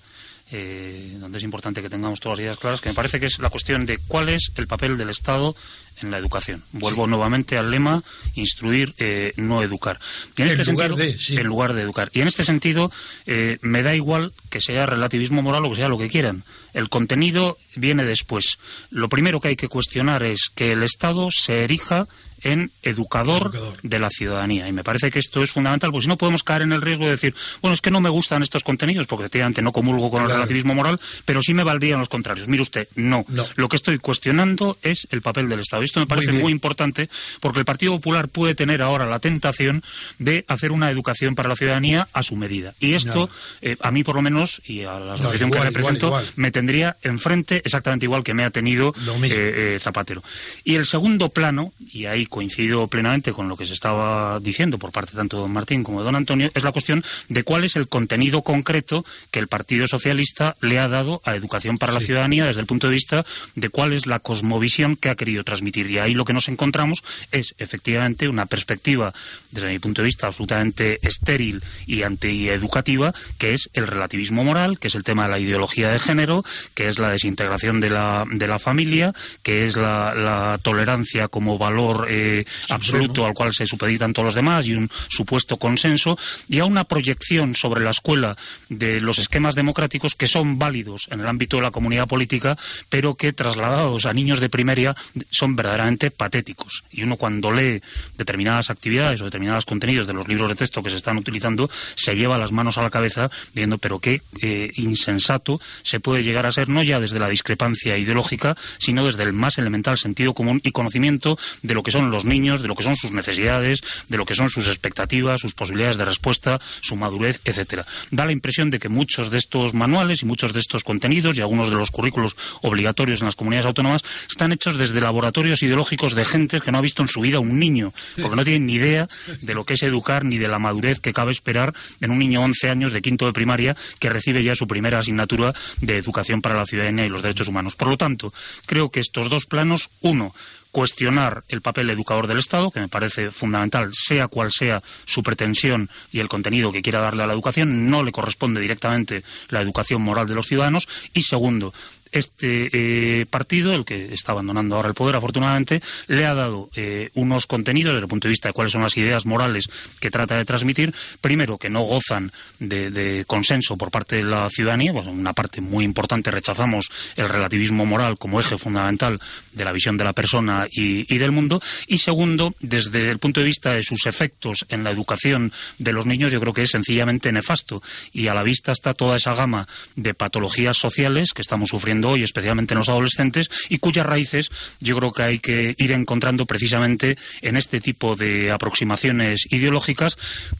[0.52, 3.38] eh, donde es importante que tengamos todas las ideas claras, que me parece que es
[3.38, 5.54] la cuestión de cuál es el papel del Estado
[6.02, 6.62] en la educación.
[6.72, 8.02] Vuelvo nuevamente al lema
[8.34, 9.98] instruir, eh, no educar.
[10.36, 12.10] en, este lugar de, en lugar de educar.
[12.12, 12.90] Y en este sentido,
[13.26, 16.42] eh, me da igual que sea relativismo moral o que sea lo que quieran.
[16.72, 18.58] El contenido viene después.
[18.90, 22.06] Lo primero que hay que cuestionar es que el Estado se erija
[22.42, 24.68] en educador, de la ciudadanía.
[24.68, 27.04] Y me parece que esto es fundamental, porque si no podemos caer en el riesgo
[27.04, 30.22] de decir, bueno, es que no me gustan estos contenidos, porque efectivamente no comulgo con
[30.22, 32.48] el relativismo moral, pero sí me valdrían los contrarios.
[32.48, 33.24] Mire usted, no.
[33.56, 35.82] Lo que estoy cuestionando es el papel del Estado.
[35.82, 37.08] Y esto me parece muy, importante,
[37.40, 39.82] porque el Partido Popular puede tener ahora la tentación
[40.18, 42.74] de hacer una educación para la ciudadanía a su medida.
[42.80, 43.30] Y esto,
[43.62, 47.62] eh, a mí por lo menos, y a la asociación que represento, me tendría enfrente
[47.64, 50.22] exactamente igual que me ha tenido eh, eh, Zapatero.
[50.64, 54.92] Y el segundo plano, y ahí coincido plenamente con lo que se estaba diciendo por
[54.92, 57.76] parte tanto de don Martín como de don Antonio, es la cuestión de cuál es
[57.76, 62.46] el contenido concreto que el Partido Socialista le ha dado a Educación para la Ciudadanía
[62.46, 65.90] desde el punto de vista de cuál es la cosmovisión que ha querido transmitir.
[65.90, 69.12] Y ahí lo que nos encontramos es efectivamente una perspectiva,
[69.50, 74.88] desde mi punto de vista, absolutamente estéril y antieducativa, que es el relativismo moral, que
[74.88, 78.46] es el tema de la ideología de género, que es la desintegración de la, de
[78.46, 79.12] la familia,
[79.42, 82.19] que es la, tolerancia como valor eh,
[82.68, 86.84] absoluto al cual se supeditan todos los demás y un supuesto consenso, y a una
[86.84, 88.36] proyección sobre la escuela
[88.68, 92.56] de los esquemas democráticos que son válidos en el ámbito de la comunidad política,
[92.88, 94.96] pero que trasladados a niños de primaria
[95.30, 96.84] son verdaderamente patéticos.
[96.90, 97.82] Y uno cuando lee
[98.16, 102.16] determinadas actividades o determinados contenidos de los libros de texto que se están utilizando, se
[102.16, 106.52] lleva las manos a la cabeza viendo pero qué eh, insensato se puede llegar a
[106.52, 110.72] ser, no ya desde la discrepancia ideológica, sino desde el más elemental sentido común y
[110.72, 114.26] conocimiento de lo que son los niños, de lo que son sus necesidades, de lo
[114.26, 117.86] que son sus expectativas, sus posibilidades de respuesta, su madurez, etcétera.
[118.10, 121.40] Da la impresión de que muchos de estos manuales y muchos de estos contenidos y
[121.40, 126.24] algunos de los currículos obligatorios en las comunidades autónomas están hechos desde laboratorios ideológicos de
[126.24, 129.08] gente que no ha visto en su vida un niño, porque no tienen ni idea
[129.40, 132.42] de lo que es educar ni de la madurez que cabe esperar en un niño
[132.42, 136.54] 11 años de quinto de primaria que recibe ya su primera asignatura de educación para
[136.54, 137.76] la ciudadanía y los derechos humanos.
[137.76, 138.32] Por lo tanto,
[138.66, 140.34] creo que estos dos planos, uno,
[140.70, 145.88] cuestionar el papel educador del Estado, que me parece fundamental, sea cual sea su pretensión
[146.12, 150.02] y el contenido que quiera darle a la educación, no le corresponde directamente la educación
[150.02, 150.88] moral de los ciudadanos.
[151.14, 151.74] Y segundo,
[152.12, 157.10] este eh, partido, el que está abandonando ahora el poder, afortunadamente, le ha dado eh,
[157.14, 159.68] unos contenidos desde el punto de vista de cuáles son las ideas morales
[160.00, 160.94] que trata de transmitir.
[161.20, 164.92] Primero, que no gozan de, consenso por parte de la ciudadanía.
[164.92, 169.20] Bueno, una parte muy importante rechazamos el relativismo moral como eje fundamental
[169.52, 171.60] de la visión de la persona y del mundo.
[171.86, 176.06] Y segundo, desde el punto de vista de sus efectos en la educación de los
[176.06, 177.82] niños, yo creo que es sencillamente nefasto.
[178.12, 182.22] Y a la vista está toda esa gama de patologías sociales que estamos sufriendo hoy,
[182.22, 187.16] especialmente en los adolescentes, y cuyas raíces yo creo que hay que ir encontrando precisamente
[187.42, 190.16] en este tipo de aproximaciones ideológicas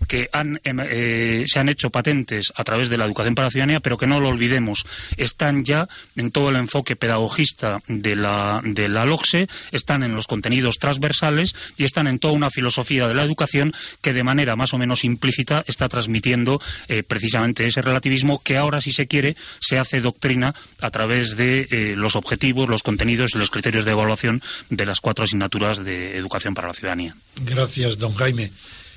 [0.08, 3.50] que han, em, eh, se han hecho patentes a través de la educación para la
[3.50, 4.84] ciudadanía, pero que no lo olvidemos,
[5.16, 10.26] están ya en todo el enfoque pedagogista de la, de la LOCSE, están en los
[10.26, 14.74] contenidos transversales y están en toda una filosofía de la educación que de manera más
[14.74, 19.78] o menos implícita está transmitiendo eh, precisamente ese relativismo que ahora, si se quiere, se
[19.78, 24.42] hace doctrina a través de eh, los objetivos, los contenidos y los criterios de evaluación
[24.68, 27.14] de las cuatro asignaturas de educación para la ciudadanía.
[27.42, 28.50] Gracias, don Jaime.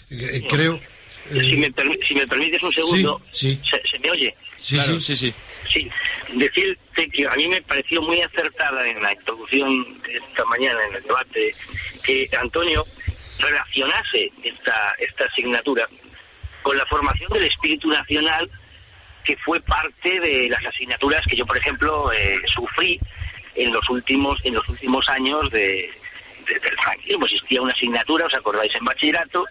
[0.10, 0.80] Eh, creo.
[1.30, 1.74] Si, me
[2.06, 4.36] si, me permites un segundo, sí, ¿Se, me oye?
[4.58, 5.34] Sí, sí, sí, sí.
[5.72, 5.89] Sí,
[6.36, 10.96] decirte que a mí me pareció muy acertada en la introducción de esta mañana en
[10.96, 11.56] el debate
[12.04, 12.86] que Antonio
[13.39, 15.88] relacionase esta, esta asignatura
[16.62, 18.50] con la formación del espíritu nacional
[19.23, 22.99] que fue parte de las asignaturas que yo, por ejemplo, eh, sufrí
[23.55, 25.89] en los últimos en los últimos años de,
[26.47, 27.25] del franquismo.
[27.25, 29.45] Existía una asignatura, os acordáis, en bachillerato,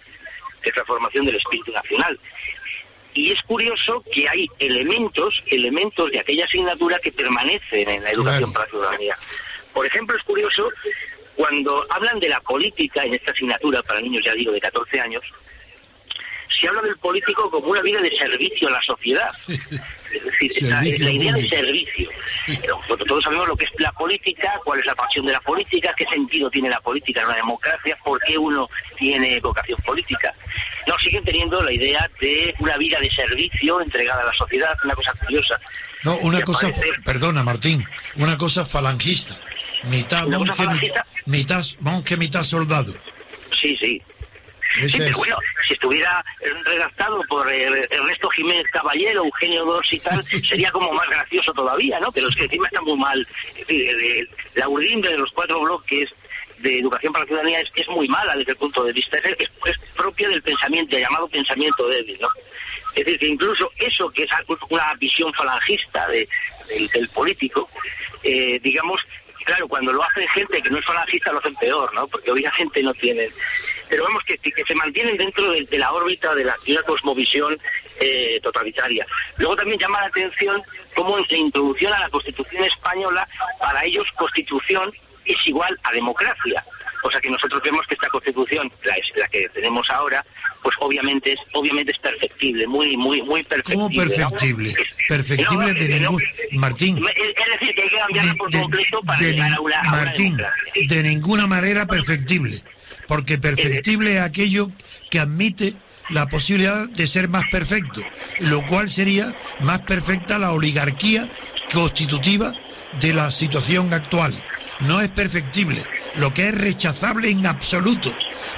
[0.63, 2.19] que es la formación del espíritu nacional.
[3.15, 8.53] Y es curioso que hay elementos, elementos de aquella asignatura que permanecen en la educación
[8.53, 9.17] para la ciudadanía.
[9.73, 10.69] Por ejemplo, es curioso
[11.35, 15.23] cuando hablan de la política en esta asignatura para niños, ya digo, de 14 años,
[16.63, 19.29] se habla del político como una vida de servicio a la sociedad.
[20.13, 22.07] Es decir, la idea de servicio.
[23.09, 26.05] todos sabemos lo que es la política, cuál es la pasión de la política, qué
[26.05, 30.35] sentido tiene la política en una democracia, por qué uno tiene vocación política.
[30.87, 34.95] No, siguen teniendo la idea de una vida de servicio entregada a la sociedad, una
[34.95, 35.59] cosa curiosa.
[36.03, 36.71] No, una cosa,
[37.07, 37.83] perdona Martín,
[38.17, 39.35] una cosa falangista.
[39.85, 40.67] Mitad monje,
[41.25, 42.93] mitad monje, mitad soldado.
[43.63, 44.03] Sí, sí.
[44.89, 46.25] Sí, pero bueno, si estuviera
[46.65, 52.11] redactado por Ernesto Jiménez Caballero, Eugenio Dors y tal, sería como más gracioso todavía, ¿no?
[52.13, 53.27] Pero es que encima está muy mal.
[53.57, 56.09] Es decir, la urdimbre de los cuatro bloques
[56.63, 59.37] de educación para la ciudadanía es, es muy mala desde el punto de vista, es,
[59.39, 62.29] es, propia del pensamiento, llamado pensamiento débil, ¿no?
[62.95, 64.31] Es decir, que incluso eso que es
[64.69, 66.29] una visión falangista de,
[66.93, 67.69] del, político,
[68.23, 69.01] eh, digamos,
[69.45, 72.07] claro, cuando lo hacen gente que no es falangista lo hacen peor, ¿no?
[72.07, 73.31] Porque obviamente no tienen.
[73.89, 77.59] Pero vemos que, que se mantienen dentro de, la órbita de, la, una cosmovisión
[78.01, 79.07] eh, totalitaria.
[79.39, 80.63] Luego también llama la atención
[80.95, 83.27] cómo la introducción a la Constitución española,
[83.59, 84.93] para ellos Constitución
[85.25, 86.65] es igual a democracia.
[87.05, 90.25] O sea que nosotros vemos que esta constitución, la, la que tenemos ahora,
[90.63, 93.77] pues obviamente es obviamente es perfectible, muy muy muy perfectible.
[93.77, 94.75] ¿Cómo perfectible?
[95.09, 96.99] Perfectible de ningún Martín.
[96.99, 100.39] Es decir, que hay que cambiarla por completo para llegar a una, Martín,
[100.89, 102.63] de ninguna manera perfectible,
[103.13, 104.71] porque perfectible es aquello
[105.11, 105.75] que admite
[106.09, 108.01] la posibilidad de ser más perfecto,
[108.39, 111.29] lo cual sería más perfecta la oligarquía
[111.75, 112.55] constitutiva
[113.03, 114.35] de la situación actual.
[114.81, 115.83] No es perfectible
[116.17, 118.11] lo que es rechazable en absoluto,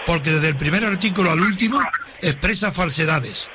[0.07, 1.81] porque desde el primer artículo al último
[2.23, 3.51] expresa falsedades.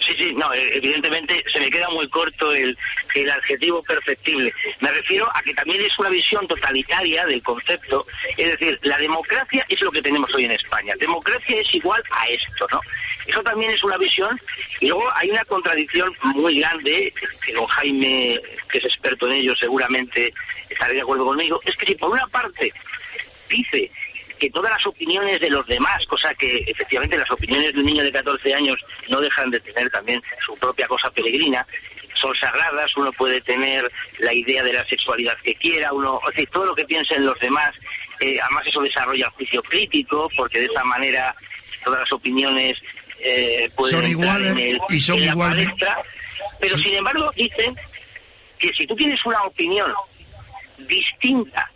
[0.00, 2.76] Sí, sí, no, eh, evidentemente se me queda muy corto el,
[3.14, 4.52] el adjetivo perfectible.
[4.80, 9.64] Me refiero a que también es una visión totalitaria del concepto, es decir, la democracia
[9.68, 10.94] es lo que tenemos hoy en España.
[10.98, 12.80] Democracia es igual a esto, ¿no?
[13.26, 14.38] Eso también es una visión.
[14.80, 17.12] Y luego hay una contradicción muy grande,
[17.44, 20.32] que don Jaime, que es experto en ello, seguramente
[20.68, 22.72] estará de acuerdo conmigo, es que si por una parte
[23.48, 23.90] dice
[24.38, 28.02] que todas las opiniones de los demás, cosa que efectivamente las opiniones de un niño
[28.02, 28.76] de 14 años
[29.08, 31.66] no dejan de tener también su propia cosa peregrina,
[32.14, 36.44] son sagradas, uno puede tener la idea de la sexualidad que quiera, uno, o sea,
[36.46, 37.70] todo lo que piensen los demás,
[38.20, 41.34] eh, además eso desarrolla el juicio crítico, porque de esa manera
[41.84, 42.74] todas las opiniones
[43.20, 45.68] eh, pueden son iguales y son iguales.
[46.60, 47.74] pero sin embargo dicen
[48.58, 49.92] que si tú tienes una opinión
[50.78, 51.70] distinta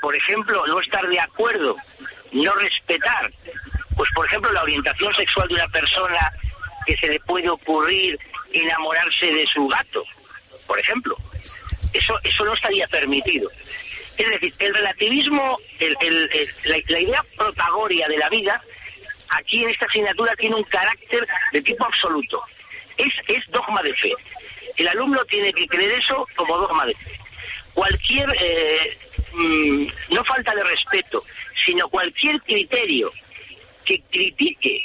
[0.00, 1.76] por ejemplo, no estar de acuerdo,
[2.32, 3.30] no respetar,
[3.96, 6.32] pues por ejemplo, la orientación sexual de una persona
[6.86, 8.18] que se le puede ocurrir
[8.52, 10.04] enamorarse de su gato,
[10.66, 11.16] por ejemplo.
[11.92, 13.50] Eso, eso no estaría permitido.
[14.16, 15.58] Es decir, el relativismo,
[16.64, 18.60] la, idea protagoria de la vida,
[19.30, 22.42] aquí en esta asignatura tiene un carácter de tipo absoluto.
[22.96, 24.12] Es, es dogma de fe.
[24.76, 27.18] El alumno tiene que creer eso como dogma de fe
[27.78, 28.98] cualquier, eh,
[29.34, 31.22] mm, no falta de respeto,
[31.64, 33.12] sino cualquier criterio
[33.84, 34.82] que critique,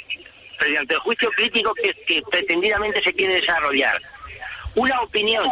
[0.60, 4.00] mediante el juicio crítico que, pretendidamente se quiere desarrollar,
[4.76, 5.44] una opinión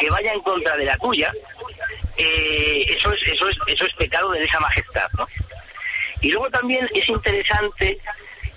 [0.00, 1.32] que vaya en contra de la tuya,
[2.16, 5.08] eh, eso, es, eso, es, eso es pecado de esa majestad.
[5.16, 5.28] ¿no?
[6.20, 7.96] Y luego también es interesante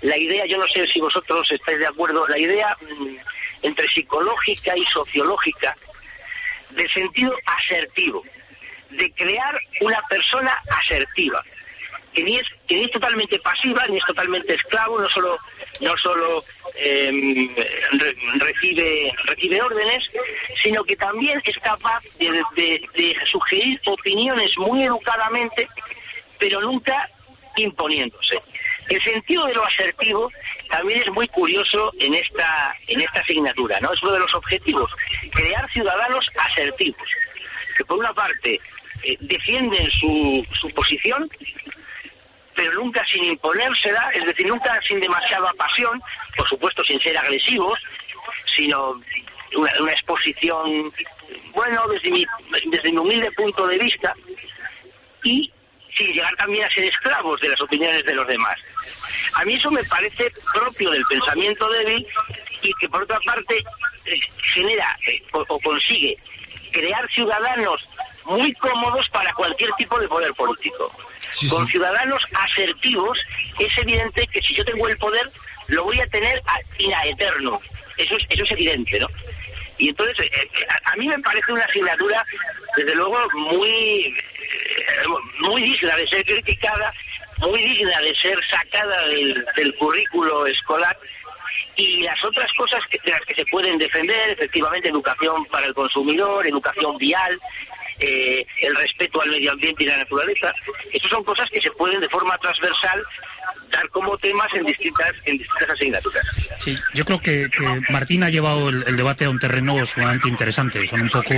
[0.02, 3.16] la idea, yo no sé si vosotros estáis de acuerdo, la idea mm,
[3.62, 5.76] entre psicológica y sociológica
[6.76, 8.22] del sentido asertivo,
[8.90, 11.42] de crear una persona asertiva,
[12.14, 15.36] que ni es, que ni es totalmente pasiva, ni es totalmente esclavo, no solo,
[15.80, 16.42] no solo
[16.76, 17.54] em,
[18.38, 20.04] recibe, recibe órdenes,
[20.62, 25.68] sino que también es capaz de, de sugerir opiniones muy educadamente,
[26.38, 27.08] pero nunca
[27.56, 28.40] imponiéndose.
[28.88, 30.30] El sentido de lo asertivo
[30.68, 33.92] también es muy curioso en esta en esta asignatura, ¿no?
[33.92, 34.90] Es uno de los objetivos,
[35.32, 37.08] crear ciudadanos asertivos,
[37.76, 38.60] que por una parte
[39.02, 41.28] eh, defienden su, su posición,
[42.54, 46.00] pero nunca sin imponérsela, es decir, nunca sin demasiada pasión,
[46.36, 47.78] por supuesto sin ser agresivos,
[48.56, 49.00] sino
[49.56, 50.92] una, una exposición,
[51.52, 52.24] bueno, desde mi,
[52.66, 54.14] desde mi humilde punto de vista,
[55.24, 55.50] y
[55.96, 58.56] sin llegar también a ser esclavos de las opiniones de los demás.
[59.34, 62.06] A mí eso me parece propio del pensamiento débil
[62.62, 63.56] y que por otra parte
[64.04, 64.20] eh,
[64.54, 66.16] genera eh, o, consigue
[66.72, 67.88] crear ciudadanos
[68.24, 70.90] muy cómodos para cualquier tipo de poder político.
[71.50, 73.18] Con ciudadanos asertivos
[73.58, 75.30] es evidente que si yo tengo el poder
[75.68, 76.54] lo voy a tener a,
[76.98, 77.60] a eterno.
[77.96, 79.08] Eso es, eso es evidente, ¿no?
[79.78, 82.24] Y entonces, eh, a, mí me parece una asignatura,
[82.76, 84.14] desde luego, muy,
[85.40, 86.92] muy digna de ser criticada
[87.38, 90.96] muy digna de ser sacada del, currículo escolar
[91.76, 96.46] y las otras cosas que, las que se pueden defender, efectivamente, educación para el consumidor,
[96.46, 97.38] educación vial,
[98.00, 100.54] eh, el respeto al medio ambiente y la naturaleza,
[100.92, 103.02] esas son cosas que se pueden de forma transversal
[103.70, 106.26] dar como temas en distintas, en distintas asignaturas.
[106.58, 107.48] Sí, yo creo que,
[107.90, 110.86] Martín ha llevado el, debate a un terreno sumamente interesante.
[110.88, 111.34] Son un poco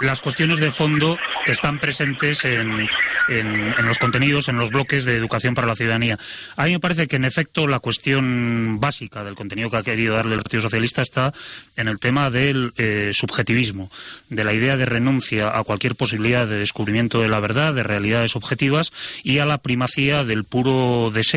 [0.00, 2.88] las cuestiones de fondo que están presentes en,
[3.28, 6.18] en, los contenidos, en los bloques de educación para la ciudadanía.
[6.56, 10.16] A mí me parece que, en efecto, la cuestión básica del contenido que ha querido
[10.16, 11.32] darle el Partido Socialista está
[11.76, 13.90] en el tema del eh, subjetivismo,
[14.28, 18.36] de la idea de renuncia a cualquier posibilidad de descubrimiento de la verdad, de realidades
[18.36, 21.27] objetivas y a la primacía del puro deseo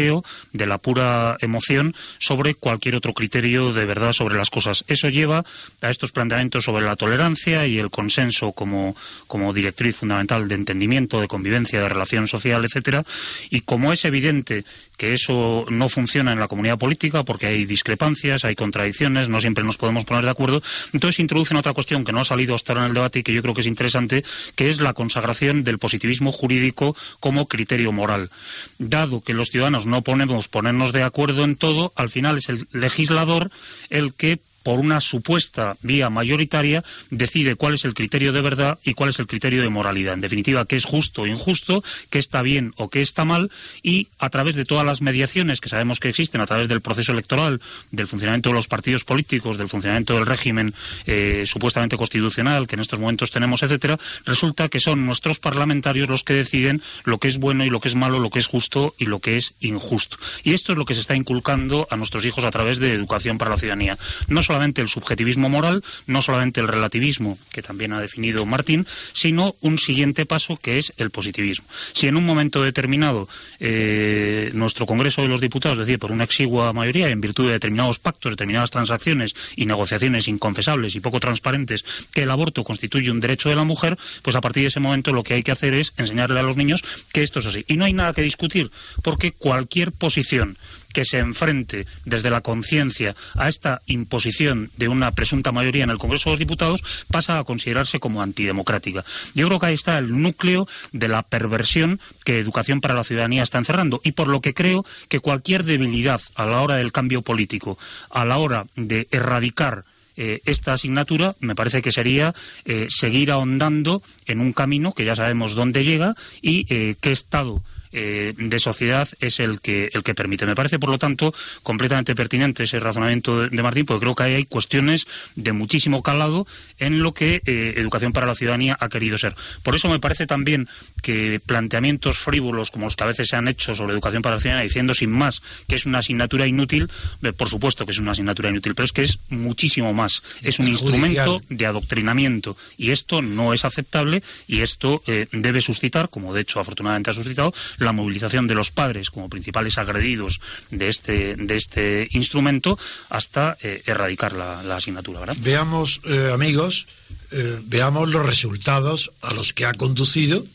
[0.54, 4.84] de la pura emoción, sobre cualquier otro criterio de verdad sobre las cosas.
[4.88, 5.43] Eso lleva
[5.82, 8.95] a estos planteamientos sobre la tolerancia y el consenso como,
[9.27, 13.04] como directriz fundamental de entendimiento, de convivencia, de relación social, etcétera.
[13.49, 14.63] Y como es evidente
[15.02, 19.64] que eso no funciona en la comunidad política porque hay discrepancias, hay contradicciones, no siempre
[19.64, 20.62] nos podemos poner de acuerdo.
[20.94, 23.34] Entonces introducen otra cuestión que no ha salido hasta ahora en el debate y que
[23.34, 28.30] yo creo que es interesante, que es la consagración del positivismo jurídico como criterio moral.
[28.78, 32.68] Dado que los ciudadanos no podemos ponernos de acuerdo en todo, al final es el
[32.72, 33.50] legislador
[33.90, 38.93] el que por una supuesta vía mayoritaria, decide cuál es el criterio de verdad y
[38.93, 40.13] cuál es el criterio de moralidad.
[40.13, 43.52] En definitiva, qué es justo o injusto, qué está bien o qué está mal,
[43.84, 47.12] y a través de todas las mediaciones que sabemos que existen, a través del proceso
[47.12, 50.74] electoral, del funcionamiento de los partidos políticos, del funcionamiento del régimen
[51.06, 56.24] eh, supuestamente constitucional que en estos momentos tenemos, etcétera, resulta que son nuestros parlamentarios los
[56.24, 58.93] que deciden lo que es bueno y lo que es malo, lo que es justo
[58.97, 60.17] y lo que es injusto.
[60.43, 63.38] Y esto es lo que se está inculcando a nuestros hijos a través de educación
[63.38, 63.97] para la ciudadanía.
[64.28, 69.56] No solamente el subjetivismo moral, no solamente el relativismo, que también ha definido Martín, sino
[69.62, 71.66] un siguiente paso que es el positivismo.
[71.94, 73.30] Si en un momento determinado
[73.62, 78.00] eh, nuestro Congreso de los Diputados decide por una exigua mayoría, en virtud de determinados
[78.00, 83.48] pactos, determinadas transacciones y negociaciones inconfesables y poco transparentes, que el aborto constituye un derecho
[83.48, 85.94] de la mujer, pues a partir de ese momento lo que hay que hacer es
[85.96, 86.84] enseñarle a los niños
[87.14, 87.64] que esto es así.
[87.70, 88.70] Y no hay nada que discutir,
[89.02, 90.58] porque cualquier posición
[90.93, 95.97] que se enfrente desde la conciencia a esta imposición de una presunta mayoría en el
[95.97, 99.04] Congreso de los Diputados pasa a considerarse como antidemocrática.
[99.34, 103.43] Yo creo que ahí está el núcleo de la perversión que Educación para la Ciudadanía
[103.43, 107.21] está encerrando y por lo que creo que cualquier debilidad a la hora del cambio
[107.21, 107.77] político,
[108.10, 109.86] a la hora de erradicar
[110.17, 115.15] eh, esta asignatura me parece que sería eh, seguir ahondando en un camino que ya
[115.15, 120.15] sabemos dónde llega y eh, qué estado eh, de sociedad es el que, el que
[120.15, 120.45] permite.
[120.45, 124.45] Me parece, por lo tanto, completamente pertinente ese razonamiento de, Martín, porque creo que hay
[124.45, 126.47] cuestiones de muchísimo calado
[126.80, 129.36] en lo que eh, Educación para la Ciudadanía ha querido ser.
[129.63, 130.67] Por eso me parece también
[131.01, 134.41] que planteamientos frívolos como los que a veces se han hecho sobre Educación para la
[134.41, 136.89] Ciudadanía, diciendo sin más que es una asignatura inútil,
[137.23, 140.23] eh, por supuesto que es una asignatura inútil, pero es que es muchísimo más.
[140.41, 146.34] Es un instrumento de adoctrinamiento y esto no es aceptable y esto debe suscitar, como
[146.34, 150.39] de hecho afortunadamente ha suscitado, la movilización de los padres como principales agredidos
[150.70, 152.78] de este, de este instrumento
[153.10, 155.34] hasta eh, erradicar la, asignatura.
[155.38, 156.88] Veamos, eh, amigos,
[157.32, 160.45] eh, veamos los resultados a los que ha conducido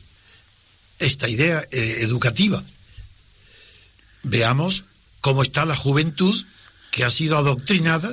[0.98, 2.62] esta idea educativa.
[4.22, 4.84] Veamos
[5.20, 6.34] cómo está la juventud
[6.90, 8.12] que ha sido adoctrinada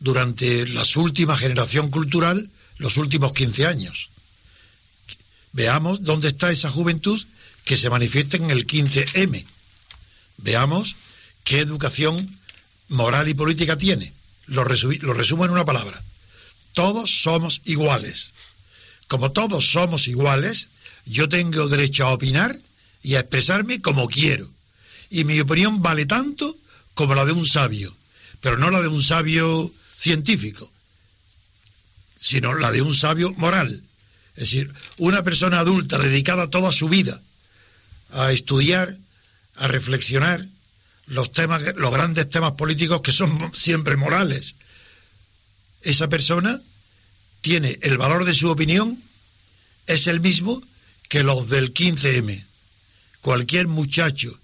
[0.00, 4.10] durante la última generación cultural, los últimos 15 años.
[5.52, 7.20] Veamos dónde está esa juventud
[7.70, 9.44] que se manifiesta en el 15M.
[10.38, 10.96] Veamos
[11.44, 12.16] qué educación
[12.88, 14.12] moral y política tiene.
[14.46, 16.02] Lo, lo resumo en una palabra.
[16.74, 18.32] Todos somos iguales.
[19.06, 20.70] Como todos somos iguales,
[21.06, 22.58] yo tengo derecho a opinar
[23.04, 24.50] y a expresarme como quiero.
[25.08, 26.56] Y mi opinión vale tanto
[26.94, 27.96] como la de un sabio,
[28.40, 30.68] pero no la de un sabio científico,
[32.20, 33.80] sino la de un sabio moral.
[34.34, 37.20] Es decir, una persona adulta dedicada toda su vida
[38.12, 38.96] a estudiar,
[39.56, 40.46] a reflexionar
[41.06, 44.54] los temas, los grandes temas políticos que son siempre morales.
[45.82, 46.60] Esa persona
[47.40, 48.98] tiene el valor de su opinión
[49.86, 50.62] es el mismo
[51.08, 52.44] que los del 15M.
[53.22, 54.38] Cualquier muchacho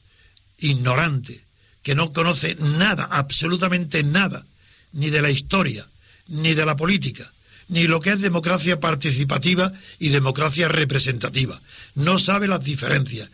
[0.59, 1.41] ignorante
[1.83, 4.45] que no conoce nada, absolutamente nada,
[4.93, 5.87] ni de la historia,
[6.27, 7.31] ni de la política,
[7.69, 11.61] ni lo que es democracia participativa y democracia representativa.
[11.95, 13.29] No sabe las diferencias.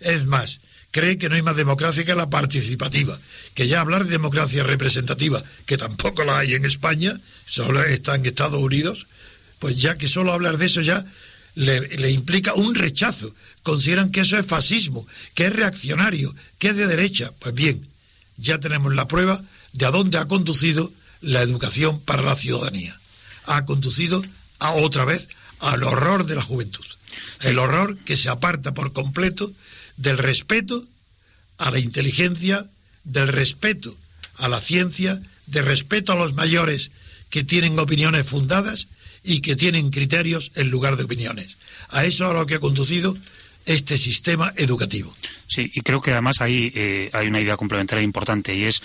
[0.00, 3.18] Es más, cree que no hay más democracia que la participativa.
[3.54, 8.26] Que ya hablar de democracia representativa, que tampoco la hay en España, solo está en
[8.26, 9.06] Estados Unidos,
[9.58, 11.04] pues ya que solo hablar de eso ya
[11.54, 13.34] le, implica un rechazo.
[13.62, 17.32] Consideran que eso es fascismo, que es reaccionario, que es de derecha.
[17.40, 17.86] Pues bien,
[18.36, 19.42] ya tenemos la prueba
[19.72, 20.90] de a dónde ha conducido
[21.20, 22.98] la educación para la ciudadanía.
[23.46, 24.22] Ha conducido
[24.58, 25.28] a otra vez
[25.60, 26.84] al horror de la juventud.
[27.40, 29.50] El horror que se aparta por completo
[29.96, 30.84] del respeto
[31.58, 32.66] a la inteligencia,
[33.04, 33.96] del respeto
[34.38, 36.90] a la ciencia, del respeto a los mayores
[37.30, 38.88] que tienen opiniones fundadas
[39.24, 41.56] y que tienen criterios en lugar de opiniones.
[41.90, 43.16] A eso a lo que ha conducido
[43.66, 45.12] este sistema educativo.
[45.48, 48.80] Sí, y creo que además ahí eh, hay una idea complementaria importante y es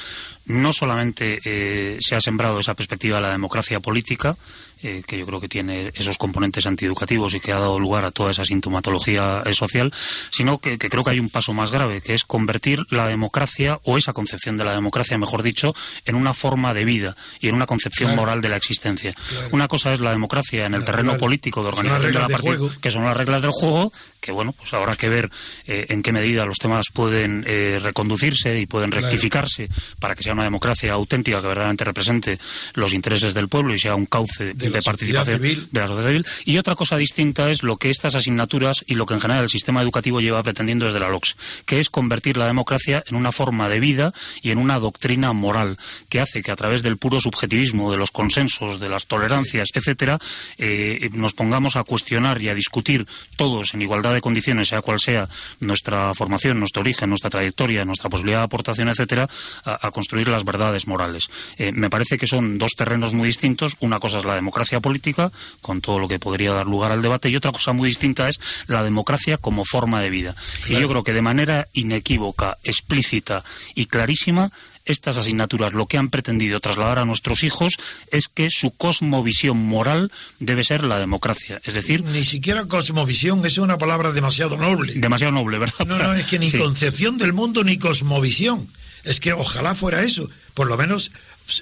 [0.45, 4.35] no solamente eh, se ha sembrado esa perspectiva de la democracia política,
[4.83, 8.09] eh, que yo creo que tiene esos componentes antieducativos y que ha dado lugar a
[8.09, 9.93] toda esa sintomatología eh, social,
[10.31, 13.99] sino que, creo que hay un paso más grave, que es convertir la democracia, o
[13.99, 15.75] esa concepción de la democracia, mejor dicho,
[16.05, 19.13] en una forma de vida y en una concepción moral de la existencia.
[19.51, 22.89] Una cosa es la democracia en el terreno político de organización de la partida, que
[22.89, 25.29] son las reglas del juego, que bueno, pues habrá que ver
[25.67, 27.43] eh, en qué medida los temas pueden
[27.81, 29.69] reconducirse y pueden rectificarse
[29.99, 32.39] para que sea una democracia auténtica que verdaderamente represente
[32.73, 36.25] los intereses del pueblo y sea un cauce de, de participación de la sociedad civil.
[36.45, 39.49] Y otra cosa distinta es lo que estas asignaturas y lo que en general el
[39.49, 43.69] sistema educativo lleva pretendiendo desde la LOCS, que es convertir la democracia en una forma
[43.69, 45.77] de vida y en una doctrina moral,
[46.09, 50.19] que hace que a través del puro subjetivismo, de los consensos, de las tolerancias, etcétera,
[50.57, 54.99] eh, nos pongamos a cuestionar y a discutir todos en igualdad de condiciones, sea cual
[54.99, 59.29] sea nuestra formación, nuestro origen, nuestra trayectoria, nuestra posibilidad de aportación, etcétera,
[59.65, 61.29] a, construir las verdades morales.
[61.57, 63.75] Eh, me parece que son dos terrenos muy distintos.
[63.79, 65.31] Una cosa es la democracia política,
[65.61, 68.39] con todo lo que podría dar lugar al debate, y otra cosa muy distinta es
[68.67, 70.35] la democracia como forma de vida.
[70.67, 73.43] Y yo creo que de manera inequívoca, explícita
[73.75, 74.51] y clarísima,
[74.85, 77.73] estas asignaturas lo que han pretendido trasladar a nuestros hijos
[78.11, 81.61] es que su cosmovisión moral debe ser la democracia.
[81.63, 82.03] Es decir.
[82.03, 84.93] Ni siquiera cosmovisión es una palabra demasiado noble.
[84.95, 85.85] Demasiado noble, ¿verdad?
[85.85, 88.67] No, no, es que ni concepción del mundo ni cosmovisión.
[89.03, 90.29] Es que ojalá fuera eso.
[90.53, 91.11] Por lo menos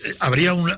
[0.06, 0.72] eh, habría un,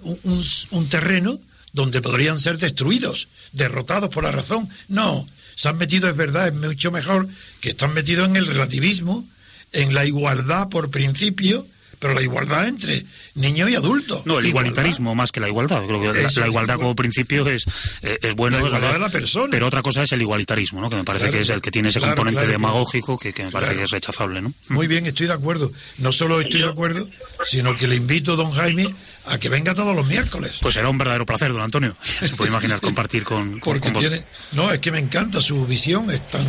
[0.71, 1.39] un terreno
[1.73, 4.69] donde podrían ser destruidos, derrotados por la razón.
[4.87, 7.27] No, se han metido, es verdad, es mucho mejor
[7.59, 9.27] que están metidos en el relativismo,
[9.71, 11.65] en la igualdad por principio,
[12.01, 14.23] pero la igualdad entre niño y adulto.
[14.25, 15.83] No, el igualitarismo más que la igualdad.
[15.85, 17.63] Creo que la, igualdad como principio es,
[18.01, 18.59] eh, es bueno.
[18.59, 19.49] La igualdad de la persona.
[19.51, 20.89] Pero otra cosa es el igualitarismo, ¿no?
[20.89, 23.83] que me parece que es el que tiene ese componente demagógico que, me parece que
[23.83, 24.41] es rechazable.
[24.41, 24.51] ¿no?
[24.69, 25.71] Muy bien, estoy de acuerdo.
[25.99, 27.07] No solo estoy de acuerdo,
[27.45, 28.91] sino que le invito, don Jaime,
[29.27, 30.57] a que venga todos los miércoles.
[30.59, 31.95] Pues será un verdadero placer, don Antonio.
[32.01, 34.23] Se puede imaginar compartir con, Porque tiene,
[34.53, 36.45] No, es que me encanta su visión, es tan,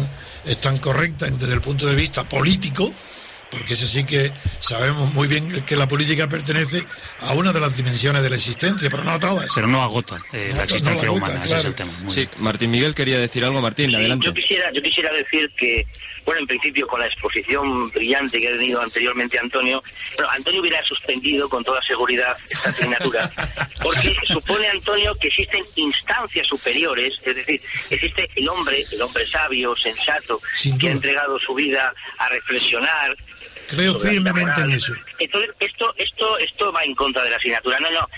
[0.47, 2.91] es tan correcta desde el punto de vista político
[3.53, 6.83] porque ese sí que sabemos muy bien que la política pertenece
[7.21, 9.53] a una de las dimensiones de la existencia, pero no a todas.
[9.55, 11.93] Pero no agota eh, la existencia humana, ese es el tema.
[12.09, 14.27] sí, Martín Miguel quería decir algo, Martín, adelante.
[14.27, 15.87] Yo quisiera, yo quisiera decir que,
[16.25, 19.83] bueno, en principio con la exposición brillante que ha tenido anteriormente Antonio,
[20.17, 23.31] bueno, Antonio hubiera suspendido con toda seguridad esta asignatura,
[23.83, 29.77] porque supone Antonio que existen instancias superiores, es decir, existe el hombre, el hombre sabio,
[29.77, 30.41] sensato,
[30.81, 33.15] que ha entregado su vida a reflexionar,
[33.77, 34.95] Creo firmemente en eso.
[35.19, 37.81] Entonces, esto, esto, esto va en contra de la asignatura.
[37.81, 38.09] No, no,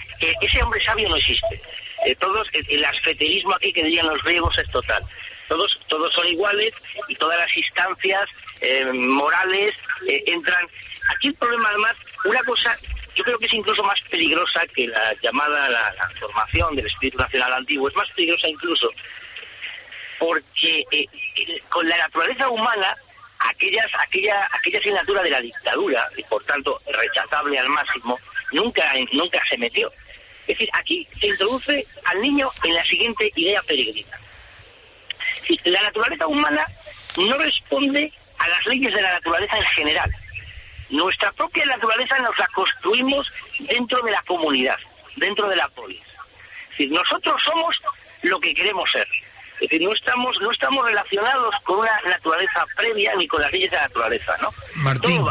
[0.41, 1.61] ese hombre sabio no existe.
[2.07, 5.03] Eh, todos, el asceterismo aquí que dirían los griegos es total.
[5.49, 6.73] Todos, todos son iguales
[7.09, 8.29] y todas las instancias
[8.61, 9.75] eh, morales
[10.09, 10.67] eh, entran.
[11.15, 11.95] Aquí el problema además,
[12.25, 12.77] una cosa
[13.15, 17.53] yo creo que es incluso más peligrosa que la llamada la, formación del espíritu nacional
[17.53, 18.91] antiguo, es más peligrosa incluso
[20.19, 21.07] porque eh,
[21.69, 22.97] con la naturaleza humana
[23.39, 28.19] aquellas, aquella, aquella asignatura de la dictadura, y por tanto rechazable al máximo,
[28.53, 29.91] nunca, nunca se metió.
[30.43, 34.19] Es decir, aquí se introduce al niño en la siguiente idea peregrina.
[35.65, 36.67] La naturaleza humana
[37.17, 40.11] no responde a las leyes de la naturaleza en general.
[40.91, 44.79] Nuestra propia naturaleza nos la construimos dentro de la comunidad,
[45.17, 46.01] dentro de la polis.
[46.01, 47.77] Es decir, nosotros somos
[48.23, 49.07] lo que queremos ser.
[49.55, 53.71] Es decir, no estamos, no estamos relacionados con una naturaleza previa ni con las leyes
[53.71, 54.53] de la naturaleza, ¿no?
[54.77, 55.25] Martín,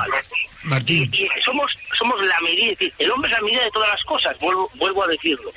[0.64, 1.10] Martín.
[1.14, 4.04] Y, somos, somos la medida, es decir, el hombre es la medida de todas las
[4.04, 5.52] cosas, vuelvo, vuelvo a decirlo.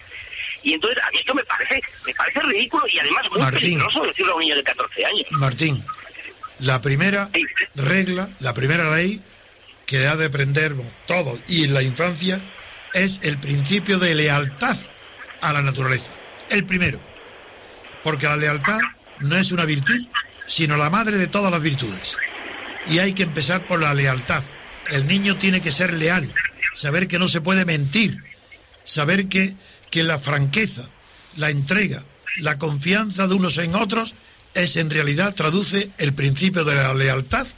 [0.62, 4.32] Y entonces a mí esto me parece, me parece ridículo y además muy peligroso decirlo
[4.32, 5.26] a un niño de 14 años.
[5.30, 5.84] Martín,
[6.58, 7.30] la primera
[7.76, 9.20] regla, la primera ley
[9.86, 10.74] que ha de aprender
[11.06, 12.40] todo y en la infancia
[12.94, 14.76] es el principio de lealtad
[15.40, 16.12] a la naturaleza.
[16.50, 16.98] El primero.
[18.06, 18.78] Porque la lealtad
[19.18, 20.06] no es una virtud,
[20.46, 22.16] sino la madre de todas las virtudes.
[22.88, 24.44] Y hay que empezar por la lealtad.
[24.90, 26.30] El niño tiene que ser leal,
[26.72, 28.16] saber que no se puede mentir,
[28.84, 29.56] saber que,
[29.90, 30.88] que la franqueza,
[31.34, 32.00] la entrega,
[32.36, 34.14] la confianza de unos en otros
[34.54, 37.48] es en realidad traduce el principio de la lealtad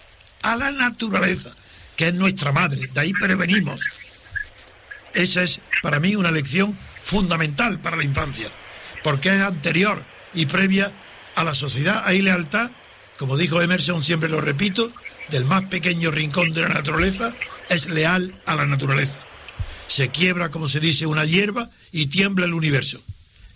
[0.40, 1.50] a la naturaleza,
[1.94, 3.82] que es nuestra madre, de ahí prevenimos.
[5.12, 6.74] Esa es para mí una lección
[7.04, 8.48] fundamental para la infancia,
[9.02, 10.02] porque es anterior
[10.38, 10.92] y previa
[11.34, 12.02] a la sociedad.
[12.06, 12.70] Hay lealtad,
[13.18, 14.90] como dijo Emerson, siempre lo repito,
[15.30, 17.34] del más pequeño rincón de la naturaleza,
[17.68, 19.18] es leal a la naturaleza.
[19.88, 23.00] Se quiebra, como se dice, una hierba y tiembla el universo.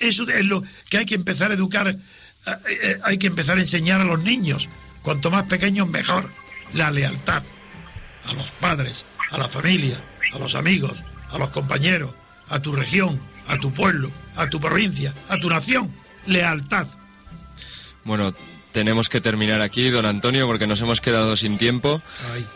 [0.01, 1.99] Eso es lo que hay que empezar a educar eh,
[2.69, 4.69] eh, hay que empezar a enseñar a los niños,
[5.03, 6.29] cuanto más pequeños mejor,
[6.75, 7.43] la lealtad
[8.27, 9.97] a los padres, a la familia,
[10.33, 12.11] a los amigos, a los compañeros,
[12.49, 16.02] a tu región, a tu pueblo, a tu provincia, a tu nación.
[16.27, 16.87] Lealtad.
[18.05, 18.35] Bueno,
[18.73, 22.03] tenemos que terminar aquí, don Antonio, porque nos hemos quedado sin tiempo.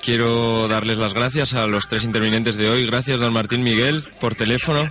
[0.02, 2.86] Quiero darles las gracias a los tres intervinientes de hoy.
[2.86, 4.90] Gracias, don Martín Miguel, por teléfono.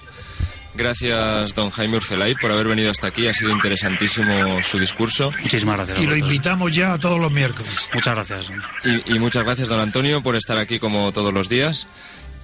[0.76, 3.28] Gracias, don Jaime Urcelay, por haber venido hasta aquí.
[3.28, 5.32] Ha sido interesantísimo su discurso.
[5.42, 6.02] Muchísimas gracias.
[6.02, 7.90] Y lo invitamos ya a todos los miércoles.
[7.94, 8.50] Muchas gracias.
[9.06, 11.88] Y, muchas gracias, don Antonio, por estar aquí como todos los días.